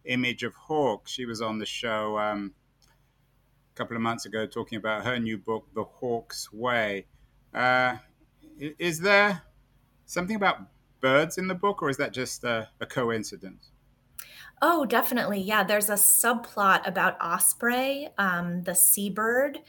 image 0.05 0.43
of 0.43 0.55
Hawk. 0.55 1.07
She 1.07 1.25
was 1.25 1.41
on 1.41 1.59
the 1.59 1.65
show 1.65 2.17
um, 2.17 2.53
a 3.73 3.75
couple 3.75 3.95
of 3.95 4.01
months 4.01 4.25
ago 4.25 4.45
talking 4.45 4.77
about 4.77 5.05
her 5.05 5.19
new 5.19 5.37
book, 5.37 5.67
The 5.73 5.83
Hawk's 5.83 6.51
Way. 6.51 7.05
Uh, 7.53 7.97
is 8.57 8.99
there 8.99 9.41
something 10.05 10.35
about 10.35 10.61
birds 11.01 11.37
in 11.37 11.47
the 11.47 11.55
book, 11.55 11.81
or 11.81 11.89
is 11.89 11.97
that 11.97 12.13
just 12.13 12.43
a, 12.43 12.69
a 12.79 12.85
coincidence? 12.85 13.71
Oh, 14.61 14.85
definitely. 14.85 15.39
Yeah, 15.39 15.63
there's 15.63 15.89
a 15.89 15.93
subplot 15.93 16.85
about 16.85 17.17
Osprey, 17.21 18.09
um, 18.17 18.63
the 18.63 18.75
seabird. 18.75 19.59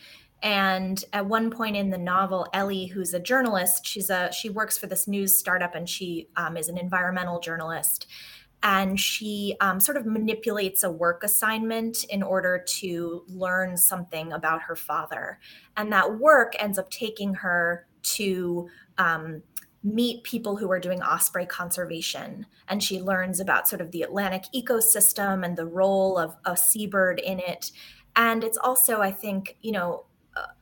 And 0.43 1.05
at 1.13 1.27
one 1.27 1.51
point 1.51 1.77
in 1.77 1.91
the 1.91 1.99
novel, 1.99 2.47
Ellie, 2.53 2.87
who's 2.87 3.13
a 3.15 3.21
journalist, 3.21 3.87
she's 3.87 4.09
a 4.09 4.33
she 4.33 4.49
works 4.49 4.79
for 4.79 4.87
this 4.87 5.07
news 5.07 5.39
startup, 5.39 5.75
and 5.75 5.89
she 5.89 6.29
um, 6.37 6.57
is 6.57 6.69
an 6.69 6.79
environmental 6.79 7.41
journalist 7.41 8.07
and 8.63 9.01
she 9.01 9.57
um, 9.61 9.81
sort 9.81 9.97
of 9.97 10.05
manipulates 10.05 10.83
a 10.83 10.91
work 10.91 11.25
assignment 11.25 12.05
in 12.05 12.23
order 12.23 12.63
to 12.67 13.25
learn 13.29 13.77
something 13.77 14.33
about 14.33 14.63
her 14.63 14.77
father. 14.77 15.39
And 15.77 15.93
that 15.93 16.19
work 16.19 16.55
ends 16.59 16.79
up 16.79 16.91
taking 16.91 17.35
her 17.35 17.87
to 18.03 18.69
um, 18.99 19.43
meet 19.83 20.25
people 20.25 20.57
who 20.57 20.71
are 20.71 20.79
doing 20.79 21.03
osprey 21.03 21.47
conservation. 21.47 22.45
And 22.69 22.83
she 22.83 23.01
learns 23.01 23.41
about 23.41 23.67
sort 23.67 23.81
of 23.81 23.93
the 23.93 24.03
Atlantic 24.03 24.45
ecosystem 24.55 25.45
and 25.45 25.57
the 25.57 25.67
role 25.67 26.19
of 26.19 26.37
a 26.45 26.57
seabird 26.57 27.19
in 27.19 27.39
it. 27.39 27.73
And 28.15 28.45
it's 28.45 28.59
also, 28.59 29.01
I 29.01 29.11
think, 29.11 29.57
you 29.63 29.73
know, 29.73 30.05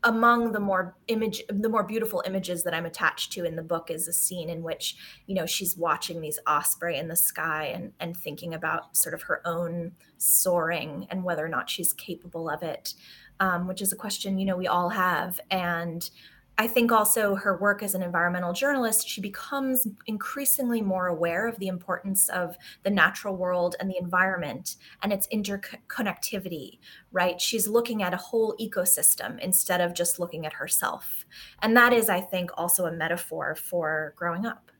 among 0.05 0.53
the 0.53 0.61
more 0.61 0.97
image 1.09 1.43
the 1.49 1.69
more 1.69 1.83
beautiful 1.83 2.23
images 2.27 2.63
that 2.63 2.75
i'm 2.75 2.87
attached 2.87 3.33
to 3.33 3.45
in 3.45 3.57
the 3.57 3.63
book 3.63 3.91
is 3.91 4.09
a 4.09 4.13
scene 4.13 4.49
in 4.49 4.63
which 4.63 4.97
you 5.27 5.35
know 5.35 5.47
she's 5.47 5.77
watching 5.77 6.21
these 6.21 6.39
osprey 6.47 6.97
in 6.97 7.09
the 7.09 7.17
sky 7.17 7.67
and 7.67 7.93
and 8.01 8.17
thinking 8.17 8.55
about 8.55 8.97
sort 8.97 9.15
of 9.15 9.23
her 9.23 9.41
own 9.45 9.93
soaring 10.17 11.07
and 11.11 11.25
whether 11.25 11.45
or 11.45 11.49
not 11.49 11.71
she's 11.71 11.93
capable 11.93 12.49
of 12.49 12.63
it 12.63 12.95
um, 13.41 13.67
which 13.67 13.83
is 13.83 13.93
a 13.93 13.97
question 13.97 14.39
you 14.39 14.45
know 14.45 14.57
we 14.57 14.67
all 14.67 14.91
have. 14.91 15.41
And 15.51 16.09
I 16.61 16.67
think 16.67 16.91
also 16.91 17.37
her 17.37 17.57
work 17.57 17.85
as 17.85 17.95
an 17.95 18.03
environmental 18.03 18.53
journalist, 18.53 19.09
she 19.09 19.21
becomes 19.21 19.87
increasingly 20.07 20.83
more 20.83 21.07
aware 21.07 21.47
of 21.47 21.57
the 21.61 21.69
importance 21.69 22.29
of 22.29 22.57
the 22.83 22.91
natural 22.91 23.37
world 23.37 23.77
and 23.79 23.89
the 23.89 23.97
environment 23.97 24.75
and 25.01 25.13
its 25.13 25.29
interconnectivity, 25.29 26.81
right? 27.13 27.41
She's 27.41 27.69
looking 27.69 28.03
at 28.03 28.13
a 28.13 28.17
whole 28.17 28.57
ecosystem 28.61 29.39
instead 29.39 29.81
of 29.81 29.95
just 29.95 30.19
looking 30.19 30.47
at 30.47 30.55
herself. 30.55 31.25
And 31.63 31.77
that 31.77 31.93
is, 31.93 32.09
I 32.09 32.21
think, 32.21 32.51
also 32.57 32.87
a 32.87 32.93
metaphor 32.93 33.55
for 33.55 34.13
growing 34.17 34.45
up. 34.45 34.73